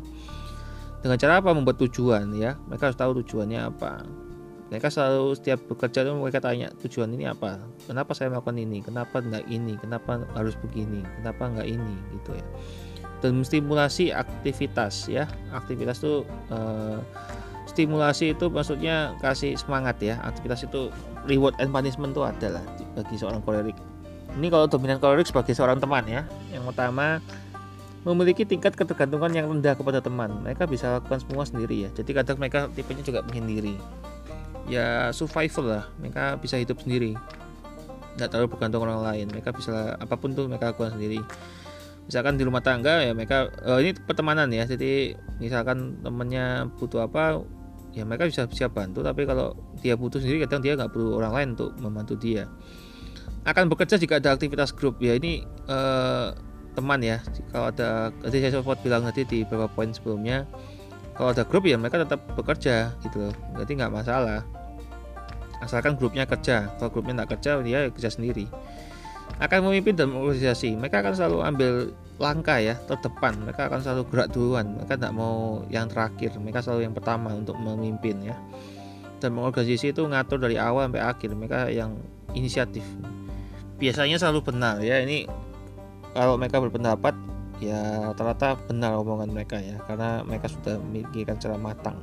[1.05, 2.59] Dengan cara apa membuat tujuan ya?
[2.67, 4.22] Mereka harus tahu tujuannya apa
[4.73, 7.61] mereka selalu setiap bekerja itu mereka tanya tujuan ini apa?
[7.85, 8.81] Kenapa saya melakukan ini?
[8.81, 9.77] Kenapa enggak ini?
[9.77, 11.05] Kenapa harus begini?
[11.21, 11.93] Kenapa enggak ini?
[12.17, 12.45] Gitu ya.
[13.21, 15.29] Dan stimulasi aktivitas ya.
[15.53, 16.97] Aktivitas itu eh,
[17.69, 20.17] stimulasi itu maksudnya kasih semangat ya.
[20.25, 20.89] Aktivitas itu
[21.29, 22.65] reward and punishment itu adalah
[22.97, 23.77] bagi seorang kolerik
[24.33, 26.25] ini kalau dominan kolerik sebagai seorang teman ya.
[26.49, 27.21] Yang pertama
[28.03, 30.41] memiliki tingkat ketergantungan yang rendah kepada teman.
[30.41, 31.89] Mereka bisa lakukan semua sendiri ya.
[31.93, 33.77] Jadi kadang mereka tipenya juga menyendiri
[34.67, 35.83] ya survival lah.
[35.99, 37.15] Mereka bisa hidup sendiri.
[38.15, 39.25] Nggak terlalu bergantung orang lain.
[39.31, 41.19] Mereka bisa apa pun tuh mereka lakukan sendiri.
[42.03, 44.67] Misalkan di rumah tangga ya mereka uh, ini pertemanan ya.
[44.67, 47.41] Jadi misalkan temennya butuh apa
[47.95, 49.01] ya mereka bisa siap bantu.
[49.01, 52.47] Tapi kalau dia butuh sendiri kadang dia nggak perlu orang lain untuk membantu dia.
[53.43, 54.99] Akan bekerja jika ada aktivitas grup.
[55.03, 56.31] Ya ini uh,
[56.75, 57.19] teman ya.
[57.51, 60.47] Kalau ada tadi saya sempat bilang tadi di beberapa poin sebelumnya
[61.13, 63.35] kalau ada grup ya mereka tetap bekerja gitu loh.
[63.61, 64.41] Jadi nggak masalah.
[65.61, 66.73] Asalkan grupnya kerja.
[66.81, 68.49] Kalau grupnya nggak kerja dia kerja sendiri.
[69.37, 71.71] Akan memimpin dan organisasi mereka akan selalu ambil
[72.17, 73.37] langkah ya terdepan.
[73.45, 74.65] Mereka akan selalu gerak duluan.
[74.73, 76.33] Mereka tidak mau yang terakhir.
[76.37, 78.35] Mereka selalu yang pertama untuk memimpin ya.
[79.21, 81.29] Dan mengorganisasi itu ngatur dari awal sampai akhir.
[81.37, 81.93] Mereka yang
[82.33, 82.83] inisiatif.
[83.77, 84.97] Biasanya selalu benar ya.
[85.01, 85.29] Ini
[86.13, 91.97] kalau mereka berpendapat ya ternyata benar omongan mereka ya karena mereka sudah memikirkan secara matang.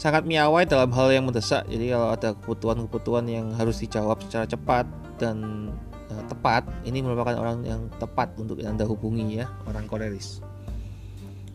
[0.00, 4.86] Sangat miawai dalam hal yang mendesak jadi kalau ada kebutuhan-kebutuhan yang harus dijawab secara cepat
[5.22, 5.70] dan
[6.10, 10.42] uh, tepat ini merupakan orang yang tepat untuk anda hubungi ya orang koleris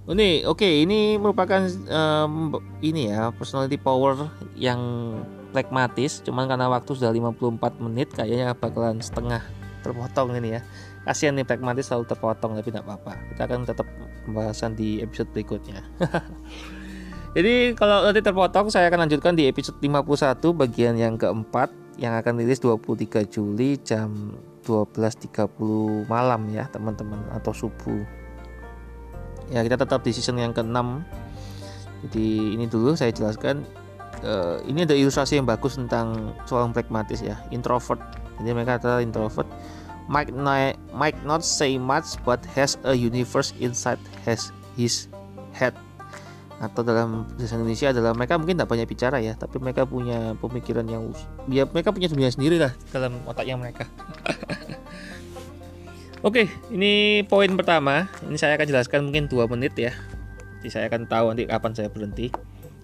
[0.07, 4.79] ini oke okay, ini merupakan um, ini ya personality power yang
[5.51, 9.43] pragmatis cuman karena waktu sudah 54 menit kayaknya bakalan setengah
[9.83, 10.61] terpotong ini ya
[11.07, 13.15] kasihan nih pragmatis selalu terpotong tapi tidak apa-apa.
[13.31, 13.87] Kita akan tetap
[14.27, 15.79] pembahasan di episode berikutnya.
[17.35, 22.43] Jadi kalau nanti terpotong saya akan lanjutkan di episode 51 bagian yang keempat yang akan
[22.43, 24.35] rilis 23 Juli jam
[24.67, 28.03] 12.30 malam ya teman-teman atau subuh.
[29.47, 30.75] Ya kita tetap di season yang ke-6
[32.05, 33.65] jadi ini dulu saya jelaskan
[34.21, 38.01] uh, ini ada ilustrasi yang bagus tentang seorang pragmatis ya introvert.
[38.37, 39.49] Jadi mereka adalah introvert
[40.07, 45.11] might not, might not say much but has a universe inside has his
[45.55, 45.75] head
[46.57, 50.89] atau dalam bahasa Indonesia adalah mereka mungkin tidak banyak bicara ya tapi mereka punya pemikiran
[50.89, 51.13] yang
[51.53, 53.85] ya mereka punya dunia sendiri lah dalam otaknya mereka
[56.25, 58.09] Oke, ini poin pertama.
[58.25, 59.93] Ini saya akan jelaskan mungkin dua menit ya.
[60.59, 62.33] Jadi saya akan tahu nanti kapan saya berhenti.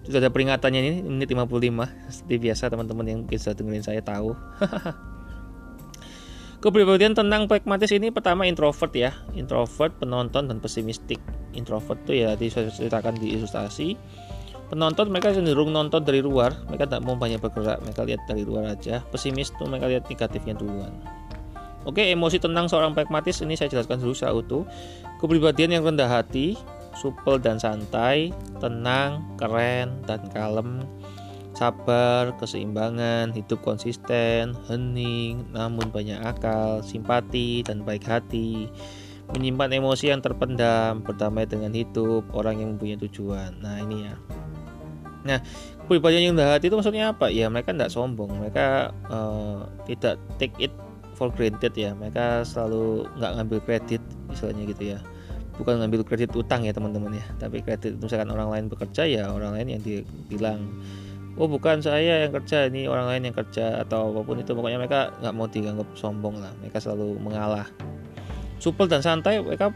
[0.06, 1.50] Sudah ada peringatannya ini menit 55.
[2.14, 4.38] Seperti biasa teman-teman yang bisa dengerin saya tahu.
[6.64, 11.20] Kepribadian tenang pragmatis ini pertama introvert ya, introvert, penonton dan pesimistik.
[11.52, 13.92] Introvert itu ya diceritakan di ilustrasi.
[14.72, 18.72] Penonton mereka cenderung nonton dari luar, mereka tidak mau banyak bergerak, mereka lihat dari luar
[18.72, 19.04] aja.
[19.12, 20.88] Pesimis tuh mereka lihat negatifnya duluan.
[21.84, 24.64] Oke, emosi tenang seorang pragmatis ini saya jelaskan dulu secara utuh.
[25.20, 26.56] Kepribadian yang rendah hati,
[26.96, 30.80] supel dan santai, tenang, keren dan kalem,
[31.54, 38.66] sabar, keseimbangan, hidup konsisten, hening, namun banyak akal, simpati, dan baik hati,
[39.32, 43.54] menyimpan emosi yang terpendam, berdamai dengan hidup, orang yang mempunyai tujuan.
[43.62, 44.14] Nah ini ya.
[45.24, 45.38] Nah,
[45.86, 47.32] kepribadian yang hati itu maksudnya apa?
[47.32, 50.74] Ya mereka tidak sombong, mereka uh, tidak take it
[51.16, 51.96] for granted ya.
[51.96, 55.00] Mereka selalu nggak ngambil kredit, misalnya gitu ya
[55.54, 59.54] bukan ngambil kredit utang ya teman-teman ya tapi kredit misalkan orang lain bekerja ya orang
[59.54, 60.66] lain yang dibilang
[61.34, 64.54] oh bukan saya yang kerja ini orang lain yang kerja atau apa pun itu.
[64.54, 66.52] Pokoknya mereka nggak mau dianggap sombong lah.
[66.62, 67.66] Mereka selalu mengalah.
[68.62, 69.74] Supel dan santai mereka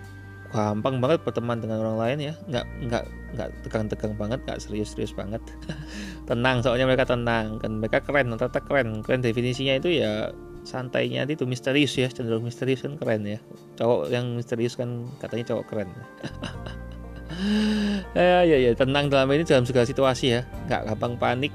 [0.49, 2.35] gampang banget berteman dengan orang lain ya.
[2.49, 3.05] Nggak nggak
[3.37, 5.43] nggak tegang-tegang banget nggak serius-serius banget.
[6.31, 7.59] Tenang soalnya mereka tenang.
[7.59, 9.03] Kan mereka keren ternyata keren.
[9.03, 10.31] Keren definisinya itu ya
[10.63, 12.09] santainya itu misterius ya.
[12.09, 13.39] Cenderung misterius kan keren ya.
[13.77, 15.91] Cowok yang misterius kan katanya cowok keren
[18.19, 20.41] ya ya ya tenang dalam ini dalam segala situasi ya.
[20.67, 21.53] Nggak gampang panik.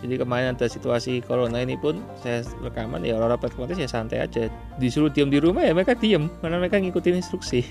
[0.00, 4.48] Jadi kemarin ada situasi corona ini pun saya rekaman ya orang-orang ya santai aja.
[4.80, 7.62] Disuruh diam di rumah ya mereka diam karena mereka ngikutin instruksi.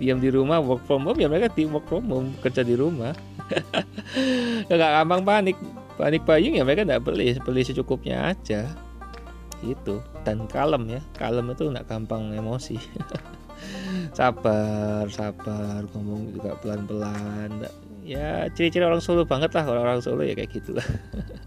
[0.00, 3.12] Diam di rumah work from home ya mereka di work from home kerja di rumah.
[4.68, 5.56] Nggak gampang panik.
[5.98, 8.70] Panik buying ya mereka nggak beli beli secukupnya aja.
[9.66, 12.76] Itu dan kalem ya kalem itu nggak gampang emosi
[14.16, 17.50] sabar sabar ngomong juga pelan pelan
[18.08, 19.68] ya ciri-ciri orang Solo banget lah.
[19.68, 20.84] Orang-orang Solo ya kayak gitulah.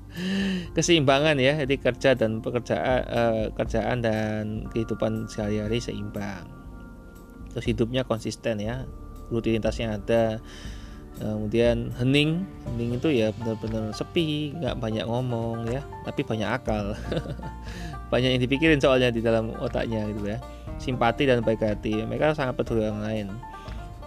[0.77, 6.45] Keseimbangan ya jadi kerja dan pekerjaan uh, kerjaan dan kehidupan sehari-hari seimbang.
[7.49, 8.85] Terus hidupnya konsisten ya
[9.33, 10.37] rutinitasnya ada.
[11.21, 16.97] Kemudian hening hening itu ya benar-benar sepi nggak banyak ngomong ya tapi banyak akal
[18.11, 20.37] banyak yang dipikirin soalnya di dalam otaknya gitu ya.
[20.75, 22.03] Simpati dan baik hati.
[22.03, 23.27] Mereka sangat peduli orang lain.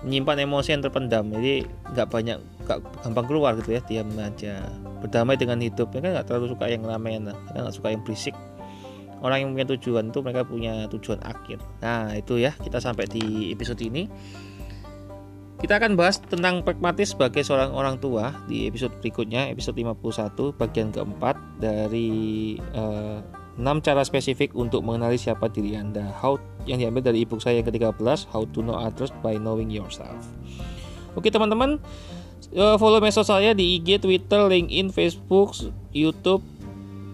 [0.05, 1.33] Menyimpan emosi yang terpendam.
[1.33, 1.65] Jadi
[1.97, 2.39] nggak banyak
[2.69, 3.81] nggak gampang keluar gitu ya.
[3.89, 4.61] Diam aja.
[5.01, 5.89] Berdamai dengan hidup.
[5.97, 8.37] Mereka nggak terlalu suka yang ramean mereka nggak suka yang berisik.
[9.25, 11.65] Orang yang punya tujuan itu mereka punya tujuan akhir.
[11.81, 12.53] Nah itu ya.
[12.61, 14.05] Kita sampai di episode ini.
[15.65, 20.93] Kita akan bahas tentang pragmatis sebagai seorang orang tua di episode berikutnya, episode 51 bagian
[20.93, 26.11] keempat dari uh, 6 cara spesifik untuk mengenali siapa diri Anda.
[26.19, 30.27] How yang diambil dari ebook saya yang ke-13, How to Know Others by Knowing Yourself.
[31.15, 31.79] Oke, teman-teman,
[32.59, 35.55] uh, follow medsos saya di IG, Twitter, LinkedIn, Facebook,
[35.95, 36.43] YouTube,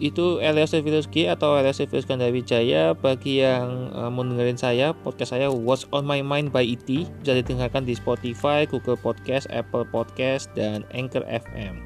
[0.01, 0.73] itu Elias
[1.13, 1.77] G atau Elias
[2.09, 6.65] Kandawi Jaya bagi yang uh, mau dengerin saya podcast saya What's on My Mind by
[6.65, 11.85] IT e bisa didengarkan di Spotify, Google Podcast, Apple Podcast dan Anchor FM.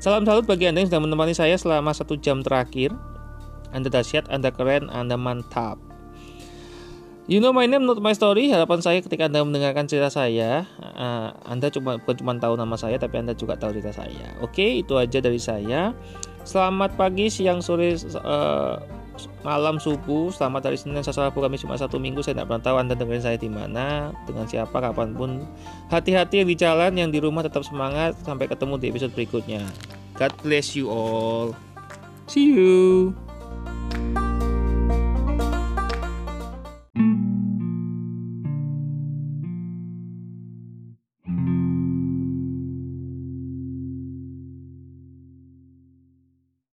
[0.00, 2.96] Salam salut bagi Anda yang sudah menemani saya selama satu jam terakhir.
[3.74, 5.82] Anda dahsyat, Anda keren, Anda mantap.
[7.24, 8.52] You know my name, not my story.
[8.52, 13.00] Harapan saya ketika Anda mendengarkan cerita saya, uh, Anda cuma bukan cuma tahu nama saya,
[13.00, 14.36] tapi Anda juga tahu cerita saya.
[14.44, 15.96] Oke, itu aja dari saya.
[16.44, 18.76] Selamat pagi, siang, sore, uh,
[19.40, 20.28] malam, subuh.
[20.36, 22.20] Selamat hari Senin, Selasa, Rabu, Kamis, cuma satu minggu.
[22.20, 25.48] Saya tidak pernah tahu Anda dengerin saya di mana, dengan siapa, kapan pun.
[25.88, 28.20] Hati-hati di jalan, yang di rumah tetap semangat.
[28.20, 29.64] Sampai ketemu di episode berikutnya.
[30.20, 31.56] God bless you all.
[32.28, 33.16] See you.
[33.94, 34.33] you